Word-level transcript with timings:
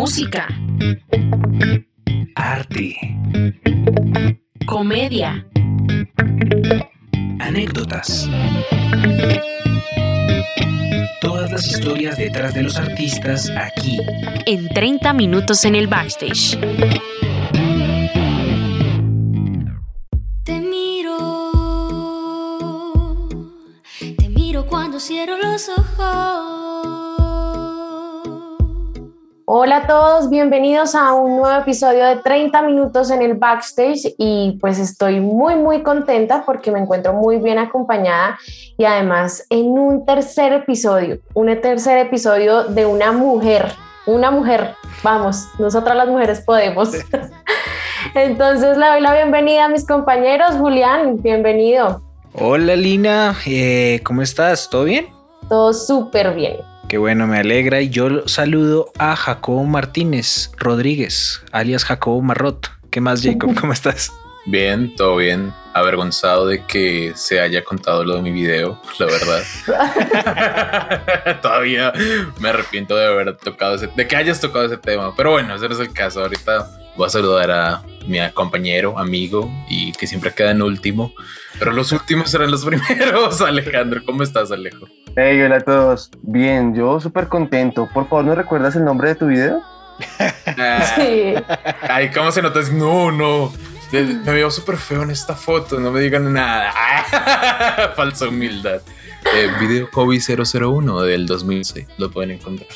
Música. 0.00 0.48
Arte. 2.34 2.96
Comedia. 4.64 5.46
Anécdotas. 7.38 8.26
Todas 11.20 11.52
las 11.52 11.66
historias 11.66 12.16
detrás 12.16 12.54
de 12.54 12.62
los 12.62 12.78
artistas 12.78 13.50
aquí. 13.50 13.98
En 14.46 14.70
30 14.70 15.12
minutos 15.12 15.66
en 15.66 15.74
el 15.74 15.86
backstage. 15.86 16.58
Te 20.44 20.60
miro, 20.60 21.18
te 24.16 24.30
miro 24.30 24.64
cuando 24.64 24.98
cierro 24.98 25.36
los 25.36 25.68
ojos. 25.68 26.39
Hola 29.52 29.78
a 29.78 29.86
todos, 29.88 30.30
bienvenidos 30.30 30.94
a 30.94 31.12
un 31.12 31.38
nuevo 31.38 31.60
episodio 31.60 32.06
de 32.06 32.18
30 32.18 32.62
minutos 32.62 33.10
en 33.10 33.20
el 33.20 33.34
backstage 33.34 34.14
y 34.16 34.56
pues 34.60 34.78
estoy 34.78 35.18
muy 35.18 35.56
muy 35.56 35.82
contenta 35.82 36.44
porque 36.46 36.70
me 36.70 36.78
encuentro 36.78 37.14
muy 37.14 37.38
bien 37.38 37.58
acompañada 37.58 38.38
y 38.78 38.84
además 38.84 39.44
en 39.50 39.70
un 39.70 40.06
tercer 40.06 40.52
episodio, 40.52 41.18
un 41.34 41.48
tercer 41.60 41.98
episodio 41.98 42.62
de 42.62 42.86
una 42.86 43.10
mujer, 43.10 43.72
una 44.06 44.30
mujer, 44.30 44.76
vamos, 45.02 45.48
nosotras 45.58 45.96
las 45.96 46.06
mujeres 46.06 46.42
podemos. 46.42 46.90
Entonces 48.14 48.78
le 48.78 48.86
doy 48.86 49.00
la 49.00 49.14
bienvenida 49.14 49.64
a 49.64 49.68
mis 49.68 49.84
compañeros, 49.84 50.52
Julián, 50.60 51.20
bienvenido. 51.20 52.02
Hola 52.34 52.76
Lina, 52.76 53.34
eh, 53.44 54.00
¿cómo 54.04 54.22
estás? 54.22 54.70
¿Todo 54.70 54.84
bien? 54.84 55.08
Todo 55.48 55.72
súper 55.72 56.36
bien. 56.36 56.69
Qué 56.90 56.98
bueno, 56.98 57.28
me 57.28 57.38
alegra. 57.38 57.80
Y 57.80 57.88
yo 57.88 58.26
saludo 58.26 58.90
a 58.98 59.14
Jacobo 59.14 59.62
Martínez 59.62 60.50
Rodríguez, 60.58 61.40
alias 61.52 61.84
Jacobo 61.84 62.20
Marrot. 62.20 62.68
¿Qué 62.90 63.00
más, 63.00 63.22
Jacob? 63.22 63.54
¿Cómo 63.54 63.72
estás? 63.72 64.12
Bien, 64.44 64.92
todo 64.96 65.14
bien. 65.14 65.54
Avergonzado 65.72 66.48
de 66.48 66.66
que 66.66 67.12
se 67.14 67.38
haya 67.38 67.62
contado 67.62 68.02
lo 68.02 68.16
de 68.16 68.22
mi 68.22 68.32
video, 68.32 68.82
la 68.98 69.06
verdad. 69.06 69.42
Todavía 71.42 71.92
me 72.40 72.48
arrepiento 72.48 72.96
de 72.96 73.06
haber 73.06 73.36
tocado 73.36 73.76
ese, 73.76 73.86
de 73.94 74.08
que 74.08 74.16
hayas 74.16 74.40
tocado 74.40 74.64
ese 74.64 74.76
tema. 74.76 75.14
Pero 75.14 75.30
bueno, 75.30 75.54
ese 75.54 75.68
no 75.68 75.74
es 75.74 75.80
el 75.80 75.92
caso. 75.92 76.22
Ahorita 76.22 76.68
voy 77.00 77.06
a 77.06 77.10
saludar 77.10 77.50
a 77.50 77.82
mi 78.06 78.18
compañero, 78.34 78.98
amigo 78.98 79.50
y 79.70 79.92
que 79.92 80.06
siempre 80.06 80.34
queda 80.34 80.50
en 80.50 80.60
último. 80.60 81.14
Pero 81.58 81.72
los 81.72 81.92
últimos 81.92 82.30
serán 82.30 82.50
los 82.50 82.62
primeros. 82.66 83.40
Alejandro, 83.40 84.02
¿cómo 84.04 84.22
estás, 84.22 84.52
Alejo? 84.52 84.86
Hey, 85.16 85.40
hola 85.40 85.56
a 85.56 85.60
todos. 85.60 86.10
Bien, 86.20 86.74
yo 86.74 87.00
súper 87.00 87.28
contento. 87.28 87.88
Por 87.94 88.06
favor, 88.06 88.26
¿no 88.26 88.34
recuerdas 88.34 88.76
el 88.76 88.84
nombre 88.84 89.08
de 89.08 89.14
tu 89.14 89.28
video? 89.28 89.62
Sí. 90.94 91.34
Ay, 91.88 92.10
¿cómo 92.10 92.30
se 92.32 92.42
nota? 92.42 92.60
No, 92.70 93.10
no. 93.10 93.50
Me 93.92 94.32
veo 94.32 94.50
súper 94.50 94.76
feo 94.76 95.02
en 95.02 95.10
esta 95.10 95.34
foto. 95.34 95.80
No 95.80 95.90
me 95.90 96.00
digan 96.00 96.30
nada. 96.30 96.70
Falsa 97.96 98.28
humildad. 98.28 98.82
Eh, 99.34 99.50
video 99.58 99.90
COVID 99.90 100.20
001 100.20 101.00
del 101.00 101.26
2006. 101.26 101.86
Lo 101.96 102.10
pueden 102.10 102.32
encontrar. 102.32 102.68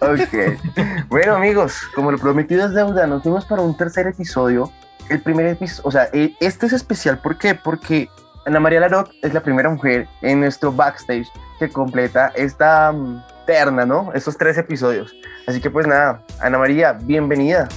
Ok. 0.00 1.08
bueno, 1.08 1.34
amigos, 1.36 1.80
como 1.94 2.10
lo 2.10 2.18
prometido 2.18 2.66
es 2.66 2.74
deuda, 2.74 3.06
nos 3.06 3.22
fuimos 3.22 3.44
para 3.44 3.62
un 3.62 3.76
tercer 3.76 4.06
episodio. 4.06 4.70
El 5.08 5.20
primer 5.20 5.46
episodio, 5.46 5.88
o 5.88 5.90
sea, 5.90 6.08
eh, 6.12 6.34
este 6.40 6.66
es 6.66 6.72
especial. 6.72 7.18
¿Por 7.18 7.38
qué? 7.38 7.54
Porque 7.54 8.08
Ana 8.46 8.60
María 8.60 8.80
Laroc 8.80 9.10
es 9.22 9.34
la 9.34 9.42
primera 9.42 9.68
mujer 9.68 10.08
en 10.22 10.40
nuestro 10.40 10.72
backstage 10.72 11.28
que 11.58 11.68
completa 11.68 12.32
esta 12.34 12.90
um, 12.90 13.20
terna, 13.46 13.84
¿no? 13.84 14.12
Estos 14.14 14.38
tres 14.38 14.56
episodios. 14.56 15.14
Así 15.46 15.60
que 15.60 15.70
pues 15.70 15.86
nada, 15.86 16.24
Ana 16.40 16.58
María, 16.58 16.92
bienvenida. 16.92 17.68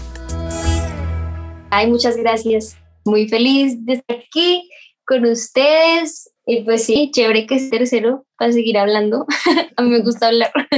Ay, 1.69 1.89
muchas 1.89 2.15
gracias. 2.15 2.77
Muy 3.03 3.27
feliz 3.27 3.83
de 3.85 3.93
estar 3.93 4.17
aquí 4.17 4.69
con 5.05 5.25
ustedes. 5.25 6.31
Y 6.45 6.63
pues 6.63 6.85
sí, 6.85 7.11
chévere 7.13 7.45
que 7.45 7.55
es 7.55 7.69
tercero 7.69 8.25
para 8.43 8.51
seguir 8.51 8.77
hablando. 8.77 9.25
A 9.77 9.81
mí 9.81 9.89
me 9.89 9.99
gusta 9.99 10.27
hablar. 10.27 10.51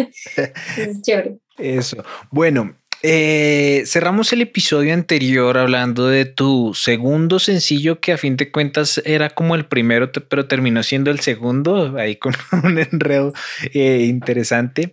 es 0.77 1.01
chévere. 1.01 1.37
Eso. 1.57 2.03
Bueno, 2.29 2.75
eh, 3.01 3.83
cerramos 3.87 4.31
el 4.33 4.41
episodio 4.41 4.93
anterior 4.93 5.57
hablando 5.57 6.07
de 6.07 6.25
tu 6.25 6.75
segundo 6.75 7.39
sencillo 7.39 7.99
que 7.99 8.13
a 8.13 8.17
fin 8.17 8.37
de 8.37 8.51
cuentas 8.51 9.01
era 9.03 9.31
como 9.31 9.55
el 9.55 9.65
primero, 9.65 10.11
pero 10.11 10.47
terminó 10.47 10.83
siendo 10.83 11.09
el 11.09 11.21
segundo, 11.21 11.97
ahí 11.97 12.17
con 12.17 12.35
un 12.63 12.77
enredo 12.77 13.33
eh, 13.73 14.05
interesante. 14.07 14.91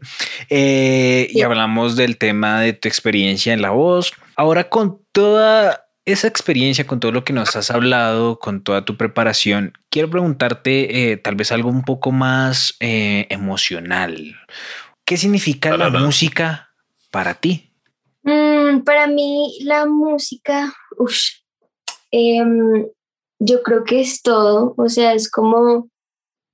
Eh, 0.48 1.28
y 1.30 1.42
hablamos 1.42 1.94
del 1.94 2.16
tema 2.16 2.62
de 2.62 2.72
tu 2.72 2.88
experiencia 2.88 3.52
en 3.52 3.60
la 3.60 3.70
voz. 3.70 4.14
Ahora 4.34 4.70
con 4.70 4.98
toda 5.12 5.84
esa 6.04 6.26
experiencia, 6.26 6.86
con 6.86 7.00
todo 7.00 7.12
lo 7.12 7.24
que 7.24 7.32
nos 7.32 7.54
has 7.56 7.70
hablado, 7.70 8.38
con 8.38 8.62
toda 8.62 8.84
tu 8.84 8.96
preparación, 8.96 9.72
quiero 9.88 10.10
preguntarte 10.10 11.20
tal 11.22 11.36
vez 11.36 11.52
algo 11.52 11.68
un 11.68 11.82
poco 11.82 12.10
más 12.10 12.76
emocional. 12.80 14.36
¿Qué 15.04 15.16
significa 15.16 15.76
la 15.76 15.90
música 15.90 16.70
para 17.10 17.34
ti? 17.34 17.72
Mm, 18.22 18.82
para 18.84 19.06
mí 19.06 19.58
la 19.62 19.86
música, 19.86 20.74
uff, 20.96 21.18
em, 22.10 22.86
yo 23.40 23.62
creo 23.62 23.84
que 23.84 24.00
es 24.00 24.22
todo, 24.22 24.74
o 24.76 24.88
sea, 24.88 25.14
es 25.14 25.30
como, 25.30 25.88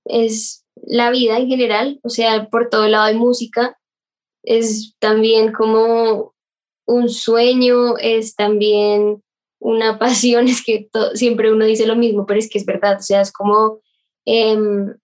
es 0.06 0.64
la 0.82 1.10
vida 1.10 1.38
en 1.38 1.48
general, 1.48 2.00
o 2.03 2.08
sea, 2.08 2.48
por 2.48 2.70
todo 2.70 2.88
lado 2.88 3.04
hay 3.04 3.16
música, 3.16 3.78
es 4.42 4.94
también 4.98 5.53
como 5.53 6.34
un 6.87 7.10
sueño, 7.10 7.98
es 7.98 8.34
también 8.34 9.22
una 9.60 9.98
pasión, 9.98 10.46
es 10.48 10.64
que 10.64 10.88
siempre 11.14 11.52
uno 11.52 11.64
dice 11.64 11.86
lo 11.86 11.96
mismo, 11.96 12.26
pero 12.26 12.38
es 12.38 12.48
que 12.48 12.58
es 12.58 12.66
verdad, 12.66 12.98
o 12.98 13.02
sea, 13.02 13.20
es 13.20 13.32
como 13.32 13.80
em, 14.24 14.94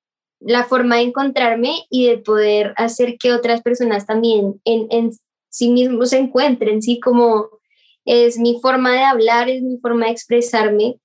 la 0.41 0.65
forma 0.65 0.97
de 0.97 1.03
encontrarme 1.03 1.87
y 1.91 2.06
de 2.06 2.19
poder 2.19 2.75
hacer 2.76 3.16
que 3.19 3.32
otras 3.32 3.62
personas 3.62 4.06
también 4.06 4.60
en, 4.65 4.87
en 4.91 5.10
sí 5.48 5.70
mismos 5.70 6.10
se 6.10 6.19
encuentren, 6.19 6.82
¿sí? 6.82 7.00
Como 7.00 7.48
es 8.04 8.38
mi 8.38 8.60
forma 8.60 8.92
de 8.92 9.04
hablar, 9.04 9.48
es 9.48 9.62
mi 9.62 9.78
forma 9.78 10.06
de 10.06 10.12
expresarme. 10.12 10.98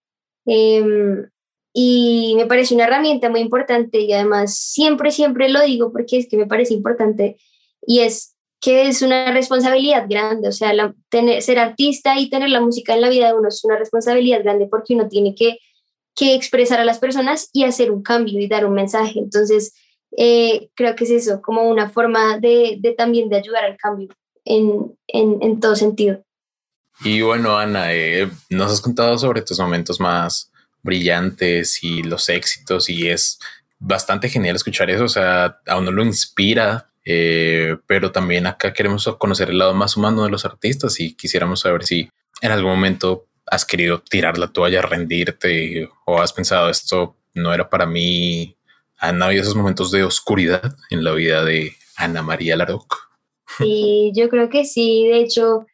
Em, 0.46 1.30
y 1.74 2.34
me 2.36 2.48
parece 2.48 2.74
una 2.74 2.86
herramienta 2.86 3.30
muy 3.30 3.42
importante 3.42 4.00
y 4.00 4.12
además 4.12 4.56
siempre, 4.56 5.12
siempre 5.12 5.50
lo 5.50 5.62
digo 5.62 5.92
porque 5.92 6.18
es 6.18 6.28
que 6.28 6.38
me 6.38 6.48
parece 6.48 6.74
importante 6.74 7.38
y 7.86 8.00
es 8.00 8.36
que 8.62 8.88
es 8.88 9.02
una 9.02 9.32
responsabilidad 9.32 10.06
grande, 10.10 10.50
o 10.50 10.52
sea, 10.52 10.74
ser 11.40 11.60
artista 11.60 12.20
y 12.20 12.30
tener 12.30 12.50
la 12.50 12.60
música 12.60 12.94
en 12.94 13.02
la 13.02 13.10
vida 13.10 13.28
de 13.28 13.34
uno 13.34 13.48
es 13.48 13.64
una 13.64 13.78
responsabilidad 13.78 14.44
grande 14.44 14.68
porque 14.70 14.96
uno 14.96 15.08
tiene 15.08 15.34
que, 15.34 15.60
que 16.16 16.36
expresar 16.36 16.80
a 16.80 16.86
las 16.86 17.00
personas 17.00 17.50
y 17.54 17.64
hacer 17.64 17.90
un 17.90 18.04
cambio 18.04 18.40
y 18.40 18.48
dar 18.48 18.66
un 18.66 18.74
mensaje. 18.74 19.20
Entonces, 19.20 19.74
eh, 20.18 20.70
creo 20.76 20.96
que 20.96 21.06
es 21.06 21.12
eso, 21.12 21.42
como 21.42 21.70
una 21.70 21.90
forma 21.90 22.38
de, 22.38 22.78
de 22.80 22.94
también 22.94 23.30
de 23.30 23.38
ayudar 23.38 23.64
al 23.64 23.78
cambio 23.78 24.10
en, 24.44 24.98
en, 25.08 25.60
todo 25.60 25.76
sentido. 25.76 26.22
Y 27.04 27.22
bueno, 27.22 27.58
Ana, 27.58 27.94
eh, 27.94 28.30
nos 28.50 28.72
has 28.72 28.82
contado 28.82 29.18
sobre 29.18 29.42
tus 29.42 29.60
momentos 29.60 30.00
más 30.00 30.52
brillantes 30.82 31.84
y 31.84 32.04
los 32.04 32.28
éxitos 32.30 32.90
y 32.90 33.08
es 33.08 33.40
bastante 33.78 34.28
genial 34.28 34.56
escuchar 34.56 34.90
eso, 34.90 35.06
o 35.06 35.10
sea, 35.10 35.60
a 35.66 35.78
uno 35.78 35.92
lo 35.92 36.04
inspira, 36.04 36.89
eh, 37.12 37.76
pero 37.88 38.12
también 38.12 38.46
acá 38.46 38.72
queremos 38.72 39.08
conocer 39.18 39.50
el 39.50 39.58
lado 39.58 39.74
más 39.74 39.98
humano 39.98 40.24
de 40.24 40.30
los 40.30 40.46
artistas 40.46 41.00
y 41.00 41.16
quisiéramos 41.16 41.62
saber 41.62 41.84
si 41.84 42.08
en 42.40 42.52
algún 42.52 42.70
momento 42.70 43.26
has 43.48 43.66
querido 43.66 44.04
tirar 44.08 44.38
la 44.38 44.50
toalla, 44.54 44.84
rendirte 44.84 45.90
o 46.06 46.22
has 46.22 46.34
pensado 46.34 46.70
esto 46.70 47.16
no 47.34 47.52
era 47.52 47.68
para 47.68 47.88
mí. 47.88 48.56
¿Han 49.00 49.24
habido 49.24 49.42
esos 49.42 49.56
momentos 49.56 49.90
de 49.90 50.04
oscuridad 50.04 50.76
en 50.92 51.04
la 51.04 51.12
vida 51.14 51.44
de 51.44 51.72
Ana 51.96 52.22
María 52.22 52.56
Laroc? 52.56 53.10
Sí, 53.58 54.12
yo 54.14 54.30
creo 54.30 54.50
que 54.50 54.64
sí. 54.64 55.08
De 55.08 55.22
hecho, 55.22 55.66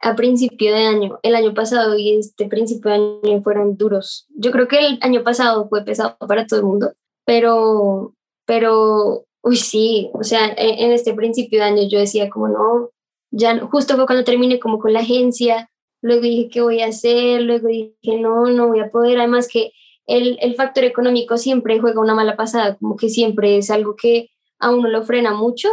a 0.00 0.14
principio 0.14 0.72
de 0.72 0.86
año, 0.86 1.18
el 1.24 1.34
año 1.34 1.54
pasado 1.54 1.98
y 1.98 2.16
este 2.16 2.46
principio 2.46 2.92
de 2.92 2.96
año 3.28 3.42
fueron 3.42 3.76
duros. 3.76 4.28
Yo 4.36 4.52
creo 4.52 4.68
que 4.68 4.78
el 4.78 4.98
año 5.00 5.24
pasado 5.24 5.68
fue 5.68 5.84
pesado 5.84 6.16
para 6.18 6.46
todo 6.46 6.60
el 6.60 6.66
mundo, 6.66 6.92
pero, 7.24 8.14
pero, 8.44 9.24
uy, 9.44 9.56
sí, 9.56 10.10
o 10.14 10.24
sea, 10.24 10.52
en, 10.56 10.92
este 10.92 11.14
principio 11.14 11.60
de 11.60 11.66
año 11.66 11.88
yo 11.88 11.98
decía 11.98 12.30
como 12.30 12.48
no, 12.48 12.90
ya 13.30 13.58
justo 13.60 13.96
fue 13.96 14.06
cuando 14.06 14.24
terminé 14.24 14.58
como 14.58 14.78
con 14.78 14.92
la 14.92 15.00
agencia, 15.00 15.70
luego 16.02 16.22
dije 16.22 16.48
qué 16.50 16.60
voy 16.60 16.80
a 16.80 16.88
hacer, 16.88 17.42
luego 17.42 17.68
dije 17.68 18.18
no, 18.18 18.46
no 18.46 18.68
voy 18.68 18.80
a 18.80 18.90
poder, 18.90 19.18
además 19.18 19.48
que 19.48 19.72
el, 20.06 20.38
el 20.40 20.54
factor 20.56 20.84
económico 20.84 21.38
siempre 21.38 21.80
juega 21.80 22.00
una 22.00 22.14
mala 22.14 22.36
pasada, 22.36 22.76
como 22.76 22.96
que 22.96 23.08
siempre 23.08 23.58
es 23.58 23.70
algo 23.70 23.96
que 23.96 24.30
a 24.58 24.70
uno 24.70 24.88
lo 24.88 25.02
frena 25.04 25.32
mucho 25.32 25.68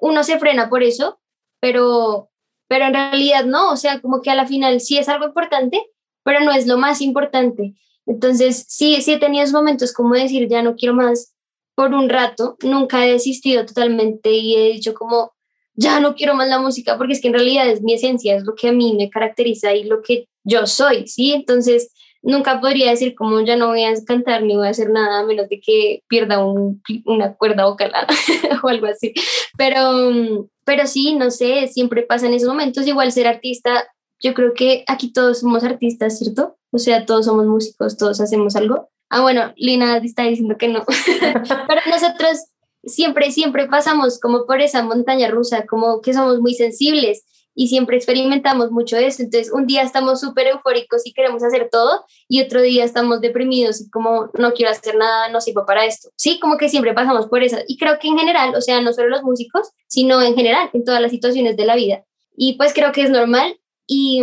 uno 0.00 0.24
se 0.24 0.38
frena 0.38 0.68
por 0.68 0.82
eso, 0.82 1.20
pero, 1.60 2.30
pero 2.68 2.86
en 2.86 2.94
realidad 2.94 3.44
no, 3.44 3.70
o 3.70 3.76
sea, 3.76 4.00
como 4.00 4.20
que 4.22 4.30
a 4.30 4.34
la 4.34 4.46
final 4.46 4.80
sí 4.80 4.98
es 4.98 5.08
algo 5.08 5.26
importante, 5.26 5.86
pero 6.24 6.40
no 6.40 6.52
es 6.52 6.66
lo 6.66 6.78
más 6.78 7.00
importante. 7.00 7.74
Entonces, 8.06 8.64
sí, 8.68 9.00
sí 9.02 9.12
he 9.12 9.18
tenido 9.18 9.46
momentos 9.52 9.92
como 9.92 10.14
decir, 10.14 10.48
ya 10.48 10.62
no 10.62 10.74
quiero 10.74 10.94
más 10.94 11.34
por 11.74 11.94
un 11.94 12.08
rato, 12.08 12.56
nunca 12.62 13.06
he 13.06 13.12
desistido 13.12 13.64
totalmente 13.64 14.30
y 14.30 14.56
he 14.56 14.72
dicho 14.72 14.94
como, 14.94 15.32
ya 15.74 16.00
no 16.00 16.14
quiero 16.14 16.34
más 16.34 16.48
la 16.48 16.58
música, 16.58 16.98
porque 16.98 17.14
es 17.14 17.20
que 17.20 17.28
en 17.28 17.34
realidad 17.34 17.68
es 17.68 17.82
mi 17.82 17.94
esencia, 17.94 18.36
es 18.36 18.44
lo 18.44 18.54
que 18.54 18.68
a 18.68 18.72
mí 18.72 18.94
me 18.94 19.08
caracteriza 19.08 19.74
y 19.74 19.84
lo 19.84 20.02
que 20.02 20.26
yo 20.44 20.66
soy, 20.66 21.06
¿sí? 21.06 21.32
Entonces, 21.32 21.92
nunca 22.22 22.60
podría 22.60 22.90
decir 22.90 23.14
como 23.14 23.40
ya 23.40 23.56
no 23.56 23.68
voy 23.68 23.84
a 23.84 23.94
cantar 24.04 24.42
ni 24.42 24.56
voy 24.56 24.66
a 24.66 24.70
hacer 24.70 24.90
nada 24.90 25.20
a 25.20 25.24
menos 25.24 25.48
de 25.48 25.60
que 25.60 26.02
pierda 26.08 26.44
una 26.44 27.34
cuerda 27.34 27.66
vocal 27.66 27.92
o 28.62 28.68
algo 28.68 28.86
así. 28.86 29.14
Pero, 29.56 30.48
pero 30.64 30.86
sí, 30.86 31.14
no 31.14 31.30
sé, 31.30 31.68
siempre 31.68 32.02
pasa 32.02 32.26
en 32.26 32.34
esos 32.34 32.48
momentos. 32.48 32.86
Igual 32.86 33.12
ser 33.12 33.26
artista, 33.26 33.86
yo 34.20 34.34
creo 34.34 34.52
que 34.54 34.84
aquí 34.86 35.12
todos 35.12 35.40
somos 35.40 35.64
artistas, 35.64 36.18
¿cierto? 36.18 36.56
O 36.72 36.78
sea, 36.78 37.06
todos 37.06 37.26
somos 37.26 37.46
músicos, 37.46 37.96
todos 37.96 38.20
hacemos 38.20 38.56
algo. 38.56 38.90
Ah, 39.10 39.20
bueno, 39.20 39.52
Lina 39.56 39.98
está 39.98 40.22
diciendo 40.22 40.56
que 40.56 40.68
no. 40.68 40.84
pero 41.68 41.80
nosotros 41.90 42.44
siempre, 42.84 43.30
siempre 43.32 43.66
pasamos 43.66 44.18
como 44.20 44.46
por 44.46 44.60
esa 44.60 44.82
montaña 44.82 45.28
rusa, 45.28 45.66
como 45.66 46.00
que 46.00 46.14
somos 46.14 46.40
muy 46.40 46.54
sensibles 46.54 47.24
y 47.54 47.68
siempre 47.68 47.96
experimentamos 47.96 48.70
mucho 48.70 48.96
eso. 48.96 49.22
Entonces, 49.22 49.52
un 49.52 49.66
día 49.66 49.82
estamos 49.82 50.20
súper 50.20 50.46
eufóricos 50.46 51.02
y 51.04 51.12
queremos 51.12 51.42
hacer 51.42 51.68
todo 51.70 52.04
y 52.28 52.40
otro 52.40 52.62
día 52.62 52.84
estamos 52.84 53.20
deprimidos 53.20 53.80
y 53.80 53.90
como 53.90 54.30
no 54.38 54.52
quiero 54.52 54.70
hacer 54.70 54.96
nada, 54.96 55.28
no 55.28 55.40
sirvo 55.40 55.66
para 55.66 55.84
esto. 55.84 56.10
Sí, 56.16 56.38
como 56.40 56.56
que 56.56 56.68
siempre 56.68 56.94
pasamos 56.94 57.26
por 57.26 57.42
eso. 57.42 57.58
Y 57.66 57.76
creo 57.76 57.98
que 57.98 58.08
en 58.08 58.18
general, 58.18 58.54
o 58.54 58.60
sea, 58.60 58.80
no 58.80 58.92
solo 58.92 59.08
los 59.08 59.22
músicos, 59.22 59.70
sino 59.88 60.22
en 60.22 60.34
general, 60.34 60.70
en 60.72 60.84
todas 60.84 61.00
las 61.00 61.10
situaciones 61.10 61.56
de 61.56 61.64
la 61.64 61.74
vida. 61.74 62.04
Y 62.36 62.54
pues 62.54 62.72
creo 62.72 62.92
que 62.92 63.02
es 63.02 63.10
normal 63.10 63.58
y, 63.86 64.22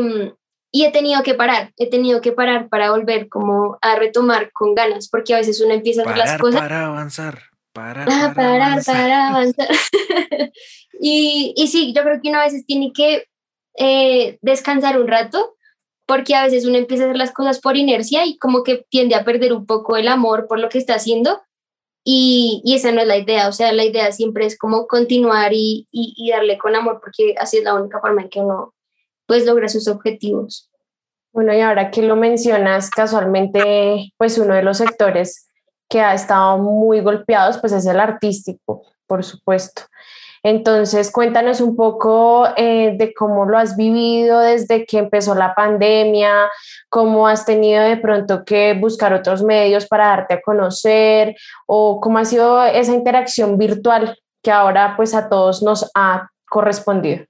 y 0.71 0.85
he 0.85 0.91
tenido 0.91 1.23
que 1.23 1.33
parar, 1.33 1.71
he 1.77 1.89
tenido 1.89 2.21
que 2.21 2.31
parar 2.31 2.69
para 2.69 2.91
volver 2.91 3.29
como 3.29 3.77
a 3.81 3.95
retomar 3.95 4.51
con 4.51 4.75
ganas, 4.75 5.07
porque 5.09 5.33
a 5.33 5.37
veces 5.37 5.61
uno 5.61 5.73
empieza 5.73 6.01
a 6.01 6.05
hacer 6.05 6.17
las 6.17 6.37
cosas. 6.37 6.61
Para 6.61 6.85
avanzar. 6.85 7.41
Para, 7.73 8.05
para, 8.05 8.33
parar, 8.33 8.83
para 8.83 9.27
avanzar. 9.29 9.67
y, 10.99 11.53
y, 11.55 11.67
sí, 11.67 11.93
yo 11.93 12.03
creo 12.03 12.19
que 12.21 12.29
uno 12.29 12.39
a 12.39 12.45
veces 12.45 12.65
tiene 12.65 12.91
que 12.91 13.25
eh, 13.77 14.39
descansar 14.41 14.99
un 14.99 15.07
rato, 15.07 15.55
porque 16.05 16.35
a 16.35 16.43
veces 16.43 16.65
uno 16.65 16.77
empieza 16.77 17.03
a 17.03 17.07
hacer 17.07 17.17
las 17.17 17.31
cosas 17.31 17.59
por 17.59 17.77
inercia 17.77 18.25
y 18.25 18.37
como 18.37 18.63
que 18.63 18.85
tiende 18.89 19.15
a 19.15 19.23
perder 19.23 19.53
un 19.53 19.65
poco 19.65 19.95
el 19.95 20.07
amor 20.07 20.47
por 20.47 20.59
lo 20.59 20.69
que 20.69 20.79
está 20.79 20.95
haciendo. 20.95 21.41
Y, 22.03 22.61
y 22.63 22.75
esa 22.75 22.91
no 22.91 23.01
es 23.01 23.07
la 23.07 23.17
idea, 23.17 23.49
o 23.49 23.51
sea, 23.51 23.73
la 23.73 23.83
idea 23.83 24.11
siempre 24.13 24.45
es 24.45 24.57
como 24.57 24.87
continuar 24.87 25.51
y, 25.53 25.87
y, 25.91 26.13
y 26.15 26.31
darle 26.31 26.57
con 26.57 26.73
amor, 26.73 27.01
porque 27.01 27.35
así 27.37 27.57
es 27.57 27.63
la 27.63 27.73
única 27.73 27.99
forma 27.99 28.21
en 28.21 28.29
que 28.29 28.39
uno 28.39 28.73
pues 29.27 29.45
logra 29.45 29.67
sus 29.67 29.87
objetivos. 29.87 30.69
Bueno, 31.31 31.53
y 31.53 31.61
ahora 31.61 31.91
que 31.91 32.01
lo 32.01 32.15
mencionas, 32.15 32.89
casualmente, 32.89 34.11
pues 34.17 34.37
uno 34.37 34.55
de 34.55 34.63
los 34.63 34.77
sectores 34.77 35.49
que 35.89 36.01
ha 36.01 36.13
estado 36.13 36.57
muy 36.57 37.01
golpeados, 37.01 37.59
pues 37.59 37.73
es 37.73 37.85
el 37.85 37.99
artístico, 37.99 38.83
por 39.05 39.23
supuesto. 39.23 39.83
Entonces, 40.43 41.11
cuéntanos 41.11 41.61
un 41.61 41.75
poco 41.75 42.47
eh, 42.55 42.95
de 42.97 43.13
cómo 43.13 43.45
lo 43.45 43.57
has 43.57 43.75
vivido 43.75 44.39
desde 44.39 44.85
que 44.85 44.97
empezó 44.99 45.35
la 45.35 45.53
pandemia, 45.55 46.49
cómo 46.89 47.27
has 47.27 47.45
tenido 47.45 47.83
de 47.83 47.97
pronto 47.97 48.45
que 48.45 48.73
buscar 48.73 49.13
otros 49.13 49.43
medios 49.43 49.87
para 49.87 50.07
darte 50.07 50.35
a 50.35 50.41
conocer 50.41 51.35
o 51.65 51.99
cómo 51.99 52.19
ha 52.19 52.25
sido 52.25 52.63
esa 52.63 52.93
interacción 52.93 53.57
virtual 53.57 54.17
que 54.41 54.51
ahora 54.51 54.93
pues 54.95 55.13
a 55.13 55.27
todos 55.27 55.63
nos 55.63 55.89
ha 55.95 56.29
correspondido. 56.49 57.25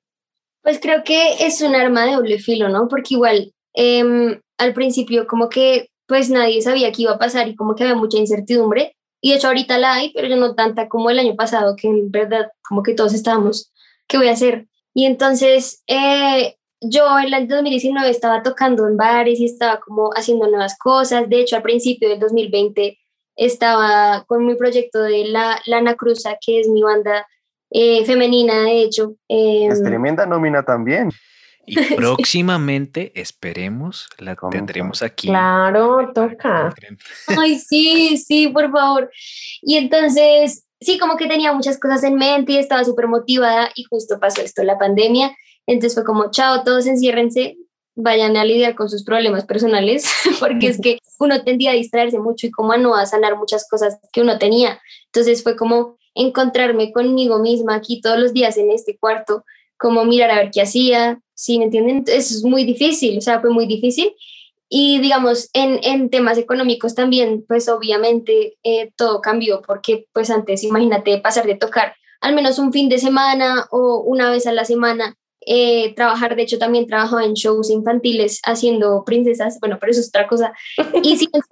Pues 0.67 0.81
creo 0.81 1.01
que 1.05 1.45
es 1.45 1.61
un 1.61 1.75
arma 1.75 2.05
de 2.05 2.15
doble 2.15 2.39
filo, 2.39 2.67
¿no? 2.67 2.89
Porque 2.89 3.13
igual 3.13 3.53
eh, 3.73 4.03
al 4.57 4.73
principio 4.73 5.25
como 5.25 5.47
que 5.47 5.91
pues 6.05 6.29
nadie 6.29 6.61
sabía 6.61 6.91
qué 6.91 7.03
iba 7.03 7.13
a 7.13 7.17
pasar 7.17 7.47
y 7.47 7.55
como 7.55 7.73
que 7.73 7.83
había 7.83 7.95
mucha 7.95 8.17
incertidumbre. 8.17 8.93
Y 9.21 9.29
de 9.29 9.37
hecho 9.37 9.47
ahorita 9.47 9.77
la 9.77 9.93
hay, 9.93 10.11
pero 10.11 10.35
no 10.35 10.55
tanta 10.55 10.89
como 10.89 11.09
el 11.09 11.19
año 11.19 11.37
pasado, 11.37 11.77
que 11.77 11.87
en 11.87 12.11
verdad 12.11 12.51
como 12.67 12.83
que 12.83 12.93
todos 12.93 13.13
estábamos, 13.13 13.71
¿qué 14.09 14.17
voy 14.17 14.27
a 14.27 14.33
hacer? 14.33 14.67
Y 14.93 15.05
entonces 15.05 15.83
eh, 15.87 16.57
yo 16.81 17.17
en 17.17 17.33
el 17.33 17.47
2019 17.47 18.09
estaba 18.09 18.43
tocando 18.43 18.89
en 18.89 18.97
bares 18.97 19.39
y 19.39 19.45
estaba 19.45 19.79
como 19.79 20.09
haciendo 20.17 20.49
nuevas 20.49 20.77
cosas. 20.77 21.29
De 21.29 21.39
hecho, 21.39 21.55
al 21.55 21.61
principio 21.63 22.09
del 22.09 22.19
2020 22.19 22.99
estaba 23.37 24.25
con 24.27 24.45
mi 24.45 24.55
proyecto 24.55 25.01
de 25.01 25.29
la 25.29 25.61
Lana 25.65 25.95
Cruza, 25.95 26.37
que 26.45 26.59
es 26.59 26.67
mi 26.67 26.81
banda 26.81 27.25
eh, 27.79 28.05
femenina, 28.05 28.63
de 28.63 28.81
hecho. 28.81 29.15
Eh, 29.29 29.67
es 29.69 29.83
tremenda 29.83 30.25
nómina 30.25 30.63
también. 30.63 31.11
Y 31.67 31.75
próximamente, 31.95 33.11
esperemos, 33.13 34.07
la 34.17 34.35
tendremos 34.49 35.03
aquí. 35.03 35.27
Claro, 35.27 36.11
toca. 36.11 36.73
Ay, 37.37 37.59
sí, 37.59 38.17
sí, 38.17 38.47
por 38.47 38.71
favor. 38.71 39.11
Y 39.61 39.75
entonces, 39.75 40.65
sí, 40.79 40.97
como 40.97 41.17
que 41.17 41.27
tenía 41.27 41.53
muchas 41.53 41.79
cosas 41.79 42.03
en 42.03 42.15
mente 42.15 42.53
y 42.53 42.57
estaba 42.57 42.83
súper 42.83 43.07
motivada 43.07 43.69
y 43.75 43.83
justo 43.83 44.19
pasó 44.19 44.41
esto, 44.41 44.63
la 44.63 44.79
pandemia. 44.79 45.35
Entonces 45.67 45.93
fue 45.93 46.03
como, 46.03 46.31
chao, 46.31 46.63
todos 46.63 46.87
enciérrense, 46.87 47.57
vayan 47.93 48.37
a 48.37 48.45
lidiar 48.45 48.73
con 48.73 48.89
sus 48.89 49.03
problemas 49.03 49.45
personales, 49.45 50.09
porque 50.39 50.67
es 50.67 50.81
que 50.81 50.97
uno 51.19 51.43
tendía 51.43 51.71
a 51.71 51.75
distraerse 51.75 52.17
mucho 52.17 52.47
y 52.47 52.51
como 52.51 52.71
a 52.71 52.77
no 52.77 52.95
a 52.95 53.05
sanar 53.05 53.37
muchas 53.37 53.67
cosas 53.69 53.99
que 54.11 54.21
uno 54.21 54.39
tenía. 54.39 54.79
Entonces 55.07 55.43
fue 55.43 55.55
como 55.55 55.97
encontrarme 56.17 56.91
conmigo 56.91 57.39
misma 57.39 57.75
aquí 57.75 58.01
todos 58.01 58.19
los 58.19 58.33
días 58.33 58.57
en 58.57 58.71
este 58.71 58.97
cuarto, 58.97 59.45
como 59.77 60.05
mirar 60.05 60.31
a 60.31 60.35
ver 60.35 60.51
qué 60.51 60.61
hacía, 60.61 61.19
¿sí 61.33 61.57
me 61.59 61.65
entienden? 61.65 62.03
Eso 62.07 62.35
es 62.35 62.43
muy 62.43 62.63
difícil, 62.63 63.17
o 63.17 63.21
sea, 63.21 63.39
fue 63.39 63.51
muy 63.51 63.67
difícil. 63.67 64.13
Y 64.69 64.99
digamos, 64.99 65.49
en, 65.53 65.79
en 65.83 66.09
temas 66.09 66.37
económicos 66.37 66.93
también, 66.93 67.45
pues 67.47 67.69
obviamente 67.69 68.57
eh, 68.63 68.91
todo 68.97 69.21
cambió, 69.21 69.61
porque 69.61 70.07
pues 70.11 70.29
antes, 70.29 70.63
imagínate, 70.63 71.19
pasar 71.19 71.45
de 71.45 71.55
tocar 71.55 71.93
al 72.21 72.35
menos 72.35 72.59
un 72.59 72.73
fin 72.73 72.89
de 72.89 72.99
semana 72.99 73.67
o 73.71 74.01
una 74.01 74.29
vez 74.29 74.47
a 74.47 74.51
la 74.51 74.65
semana, 74.65 75.15
eh, 75.45 75.93
trabajar, 75.95 76.35
de 76.35 76.41
hecho 76.41 76.57
también 76.57 76.87
trabajaba 76.87 77.23
en 77.23 77.33
shows 77.33 77.69
infantiles 77.69 78.41
haciendo 78.43 79.03
princesas, 79.05 79.59
bueno, 79.59 79.77
pero 79.79 79.91
eso 79.91 80.01
es 80.01 80.09
otra 80.09 80.27
cosa. 80.27 80.53
Y 81.03 81.17
sí, 81.17 81.27
como 81.31 81.43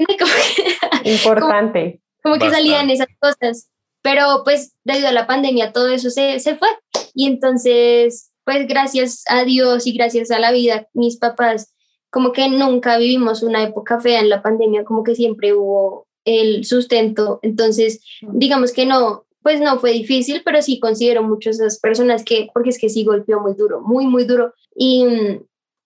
Importante. 1.04 2.02
Como, 2.22 2.38
que 2.38 2.50
salían 2.50 2.90
esas 2.90 3.08
cosas, 3.20 3.70
pero 4.06 4.44
pues 4.44 4.76
debido 4.84 5.08
a 5.08 5.12
la 5.12 5.26
pandemia 5.26 5.74
todo 5.74 5.90
eso 5.90 6.12
se, 6.12 6.40
se 6.40 6.56
fue. 6.58 6.68
Y 7.16 7.26
entonces 7.26 8.32
pues 8.44 8.68
gracias 8.68 9.24
a 9.28 9.44
Dios 9.44 9.88
y 9.88 9.94
gracias 9.94 10.30
a 10.30 10.38
la 10.38 10.52
vida, 10.52 10.88
mis 10.94 11.18
papás, 11.18 11.74
como 12.12 12.32
que 12.32 12.48
nunca 12.48 13.00
vivimos 13.00 13.42
una 13.42 13.64
época 13.64 14.00
fea 14.00 14.20
en 14.20 14.30
la 14.30 14.44
pandemia, 14.44 14.86
como 14.86 15.04
que 15.04 15.16
siempre 15.16 15.54
hubo 15.54 16.06
el 16.24 16.64
sustento. 16.66 17.40
Entonces, 17.42 18.02
digamos 18.22 18.72
que 18.72 18.86
no, 18.86 19.26
pues 19.42 19.60
no 19.60 19.80
fue 19.80 19.92
difícil, 19.92 20.44
pero 20.46 20.62
sí 20.62 20.80
considero 20.80 21.24
muchas 21.24 21.60
esas 21.60 21.80
personas 21.80 22.24
que, 22.24 22.48
porque 22.54 22.70
es 22.70 22.78
que 22.78 22.90
sí 22.90 23.04
golpeó 23.04 23.42
muy 23.42 23.56
duro, 23.56 23.82
muy, 23.82 24.06
muy 24.06 24.26
duro. 24.26 24.54
Y, 24.76 25.04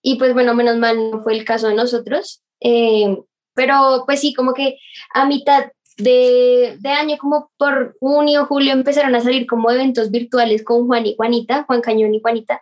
y 0.02 0.18
pues 0.18 0.34
bueno, 0.34 0.54
menos 0.54 0.78
mal 0.78 1.12
no 1.12 1.24
fue 1.24 1.38
el 1.38 1.46
caso 1.46 1.70
de 1.70 1.76
nosotros. 1.76 2.44
Eh, 2.60 3.18
pero 3.54 4.04
pues 4.06 4.20
sí, 4.20 4.34
como 4.34 4.54
que 4.54 4.78
a 5.14 5.26
mitad 5.26 5.72
de, 6.00 6.78
de, 6.80 6.90
año, 6.90 7.18
como 7.18 7.52
por 7.58 7.96
junio, 8.00 8.46
julio, 8.46 8.74
empezaron 8.74 9.16
a 9.16 9.22
salir 9.22 9.46
como 9.46 9.70
eventos 9.72 10.12
virtuales 10.12 10.64
con 10.64 10.88
Juan 10.88 11.06
y 11.06 11.16
Juanita, 11.16 11.64
Juan 11.66 11.82
Cañón 11.82 12.16
y 12.16 12.22
Juanita. 12.22 12.62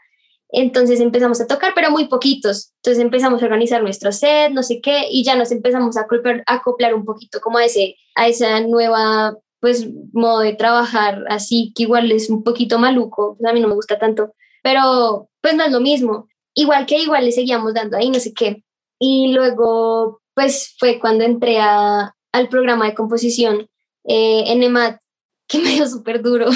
Entonces 0.50 1.00
empezamos 1.00 1.42
a 1.42 1.48
tocar, 1.48 1.74
pero 1.76 1.92
muy 1.92 2.08
poquitos. 2.08 2.74
Entonces 2.78 3.04
empezamos 3.04 3.42
a 3.42 3.46
organizar 3.46 3.82
nuestro 3.82 4.12
set, 4.12 4.52
no 4.52 4.64
sé 4.64 4.82
qué, 4.82 5.08
y 5.10 5.24
ya 5.24 5.36
nos 5.36 5.52
empezamos 5.52 5.98
a 5.98 6.02
acoplar, 6.02 6.44
a 6.48 6.56
acoplar 6.56 6.94
un 6.94 7.06
poquito 7.06 7.40
como 7.42 7.58
a, 7.58 7.66
ese, 7.66 7.96
a 8.16 8.28
esa 8.28 8.60
nueva 8.62 9.38
pues 9.60 9.88
modo 10.14 10.42
de 10.42 10.54
trabajar, 10.54 11.26
así 11.30 11.74
que 11.76 11.84
igual 11.84 12.12
es 12.12 12.30
un 12.30 12.44
poquito 12.44 12.78
maluco, 12.78 13.36
pues, 13.38 13.50
a 13.50 13.54
mí 13.54 13.60
no 13.60 13.68
me 13.68 13.74
gusta 13.74 13.98
tanto, 13.98 14.36
pero 14.62 15.30
pues 15.42 15.56
no 15.56 15.64
es 15.64 15.72
lo 15.72 15.80
mismo. 15.80 16.28
Igual 16.54 16.86
que 16.86 17.00
igual 17.00 17.26
le 17.26 17.32
seguíamos 17.32 17.74
dando 17.74 17.98
ahí, 17.98 18.10
no 18.10 18.20
sé 18.20 18.34
qué. 18.34 18.64
Y 19.00 19.34
luego 19.34 20.22
pues 20.34 20.76
fue 20.78 21.00
cuando 21.00 21.24
entré 21.24 21.60
a, 21.60 22.14
al 22.32 22.50
programa 22.50 22.86
de 22.86 22.96
composición 22.96 23.70
eh, 24.06 24.44
en 24.48 24.64
EMAT, 24.64 25.00
que 25.48 25.60
me 25.60 25.70
dio 25.72 25.88
súper 25.88 26.22
duro, 26.22 26.48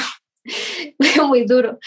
me 1.00 1.10
dio 1.10 1.28
muy 1.28 1.46
duro. 1.46 1.80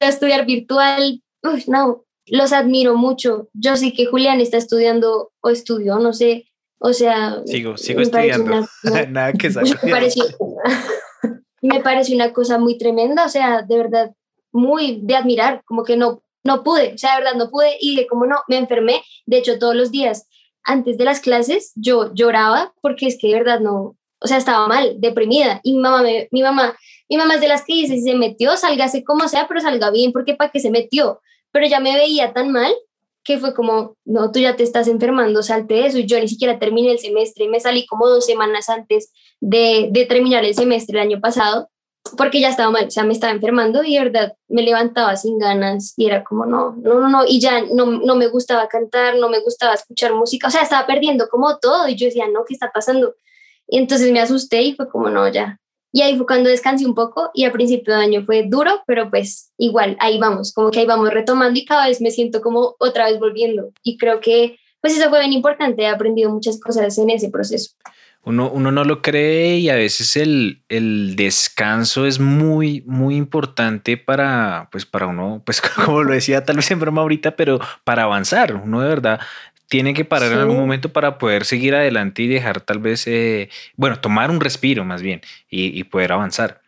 Estudiar 0.00 0.46
virtual, 0.46 1.22
no, 1.68 2.04
los 2.26 2.52
admiro 2.52 2.96
mucho. 2.96 3.48
Yo 3.52 3.76
sé 3.76 3.92
que 3.92 4.06
Julián 4.06 4.40
está 4.40 4.56
estudiando 4.56 5.32
o 5.40 5.50
estudió, 5.50 5.98
no 5.98 6.12
sé, 6.12 6.46
o 6.78 6.92
sea... 6.92 7.40
Sigo, 7.46 7.76
sigo 7.76 8.00
estudiando. 8.00 8.66
Nada 9.08 9.32
que 9.32 9.48
me 11.62 11.80
parece 11.80 12.14
una 12.14 12.32
cosa 12.32 12.58
muy 12.58 12.76
tremenda, 12.76 13.24
o 13.24 13.28
sea, 13.28 13.62
de 13.62 13.76
verdad, 13.76 14.12
muy 14.50 15.00
de 15.02 15.14
admirar, 15.14 15.62
como 15.64 15.84
que 15.84 15.96
no, 15.96 16.22
no 16.44 16.64
pude, 16.64 16.94
o 16.94 16.98
sea, 16.98 17.14
de 17.14 17.22
verdad 17.22 17.38
no 17.38 17.50
pude 17.50 17.76
y 17.80 17.94
de 17.94 18.08
como 18.08 18.26
no, 18.26 18.40
me 18.48 18.58
enfermé, 18.58 19.02
de 19.26 19.38
hecho 19.38 19.58
todos 19.60 19.76
los 19.76 19.92
días 19.92 20.26
antes 20.64 20.98
de 20.98 21.04
las 21.04 21.20
clases 21.20 21.72
yo 21.74 22.12
lloraba 22.14 22.72
porque 22.80 23.06
es 23.06 23.18
que 23.18 23.28
de 23.28 23.34
verdad 23.34 23.60
no, 23.60 23.96
o 24.22 24.26
sea, 24.26 24.36
estaba 24.36 24.66
mal, 24.68 25.00
deprimida. 25.00 25.60
Y 25.62 25.74
mi 25.74 25.80
mamá, 25.80 26.02
mi 26.30 26.42
mamá, 26.42 26.76
mi 27.08 27.16
mamá 27.16 27.34
es 27.34 27.40
de 27.40 27.48
las 27.48 27.64
que 27.64 27.74
dice, 27.74 27.96
si 27.96 28.02
se 28.02 28.14
metió, 28.14 28.56
sálgase 28.56 29.04
como 29.04 29.28
sea, 29.28 29.46
pero 29.48 29.60
salga 29.60 29.90
bien, 29.90 30.12
porque 30.12 30.34
para 30.34 30.50
qué 30.50 30.60
se 30.60 30.70
metió. 30.70 31.20
Pero 31.50 31.66
ya 31.66 31.80
me 31.80 31.94
veía 31.96 32.32
tan 32.32 32.52
mal 32.52 32.72
que 33.24 33.38
fue 33.38 33.54
como, 33.54 33.96
no, 34.04 34.32
tú 34.32 34.40
ya 34.40 34.56
te 34.56 34.62
estás 34.62 34.88
enfermando, 34.88 35.42
salte 35.42 35.86
eso. 35.86 35.98
Y 35.98 36.06
yo 36.06 36.18
ni 36.18 36.28
siquiera 36.28 36.58
terminé 36.58 36.92
el 36.92 36.98
semestre, 36.98 37.48
me 37.48 37.60
salí 37.60 37.86
como 37.86 38.08
dos 38.08 38.24
semanas 38.24 38.68
antes 38.68 39.12
de, 39.40 39.88
de 39.90 40.06
terminar 40.06 40.44
el 40.44 40.54
semestre 40.54 40.98
el 40.98 41.06
año 41.06 41.20
pasado. 41.20 41.68
Porque 42.16 42.40
ya 42.40 42.48
estaba 42.48 42.70
mal, 42.70 42.86
o 42.86 42.90
sea, 42.90 43.04
me 43.04 43.12
estaba 43.12 43.32
enfermando 43.32 43.82
y 43.84 43.94
de 43.94 44.04
verdad 44.04 44.36
me 44.48 44.62
levantaba 44.62 45.16
sin 45.16 45.38
ganas 45.38 45.94
y 45.96 46.06
era 46.06 46.24
como, 46.24 46.46
no, 46.46 46.74
no, 46.76 47.00
no, 47.00 47.08
no, 47.08 47.24
y 47.26 47.40
ya 47.40 47.62
no, 47.72 47.86
no 47.86 48.16
me 48.16 48.28
gustaba 48.28 48.68
cantar, 48.68 49.16
no 49.16 49.28
me 49.28 49.40
gustaba 49.40 49.74
escuchar 49.74 50.14
música, 50.14 50.48
o 50.48 50.50
sea, 50.50 50.62
estaba 50.62 50.86
perdiendo 50.86 51.28
como 51.28 51.58
todo 51.58 51.88
y 51.88 51.96
yo 51.96 52.06
decía, 52.06 52.26
no, 52.28 52.44
¿qué 52.46 52.54
está 52.54 52.70
pasando? 52.72 53.14
Y 53.66 53.78
entonces 53.78 54.12
me 54.12 54.20
asusté 54.20 54.62
y 54.62 54.74
fue 54.74 54.88
como, 54.88 55.08
no, 55.08 55.28
ya. 55.28 55.58
Y 55.94 56.00
ahí 56.02 56.16
fue 56.16 56.26
cuando 56.26 56.48
descansé 56.48 56.86
un 56.86 56.94
poco 56.94 57.30
y 57.34 57.44
al 57.44 57.52
principio 57.52 57.94
de 57.94 58.02
año 58.02 58.24
fue 58.24 58.44
duro, 58.48 58.82
pero 58.86 59.10
pues 59.10 59.52
igual, 59.58 59.96
ahí 60.00 60.18
vamos, 60.18 60.52
como 60.52 60.70
que 60.70 60.80
ahí 60.80 60.86
vamos 60.86 61.10
retomando 61.10 61.58
y 61.58 61.66
cada 61.66 61.86
vez 61.86 62.00
me 62.00 62.10
siento 62.10 62.40
como 62.40 62.76
otra 62.78 63.10
vez 63.10 63.18
volviendo. 63.18 63.72
Y 63.82 63.98
creo 63.98 64.20
que 64.20 64.58
pues 64.80 64.98
eso 64.98 65.08
fue 65.10 65.20
bien 65.20 65.32
importante, 65.32 65.82
he 65.82 65.86
aprendido 65.86 66.30
muchas 66.30 66.58
cosas 66.58 66.98
en 66.98 67.08
ese 67.10 67.30
proceso. 67.30 67.70
Uno, 68.24 68.48
uno 68.50 68.70
no 68.70 68.84
lo 68.84 69.02
cree 69.02 69.56
y 69.56 69.68
a 69.68 69.74
veces 69.74 70.16
el, 70.16 70.62
el, 70.68 71.16
descanso 71.16 72.06
es 72.06 72.20
muy, 72.20 72.84
muy 72.86 73.16
importante 73.16 73.96
para, 73.96 74.68
pues 74.70 74.86
para 74.86 75.08
uno, 75.08 75.42
pues 75.44 75.60
como 75.84 76.04
lo 76.04 76.12
decía 76.12 76.44
tal 76.44 76.56
vez 76.56 76.70
en 76.70 76.78
broma 76.78 77.02
ahorita, 77.02 77.34
pero 77.34 77.58
para 77.82 78.04
avanzar. 78.04 78.54
Uno 78.54 78.80
de 78.80 78.88
verdad 78.88 79.20
tiene 79.68 79.92
que 79.92 80.04
parar 80.04 80.28
sí. 80.28 80.34
en 80.34 80.40
algún 80.40 80.56
momento 80.58 80.92
para 80.92 81.18
poder 81.18 81.44
seguir 81.44 81.74
adelante 81.74 82.22
y 82.22 82.28
dejar 82.28 82.60
tal 82.60 82.78
vez, 82.78 83.06
eh, 83.08 83.48
bueno, 83.76 83.98
tomar 83.98 84.30
un 84.30 84.40
respiro 84.40 84.84
más 84.84 85.02
bien 85.02 85.20
y, 85.50 85.76
y 85.78 85.82
poder 85.84 86.12
avanzar. 86.12 86.60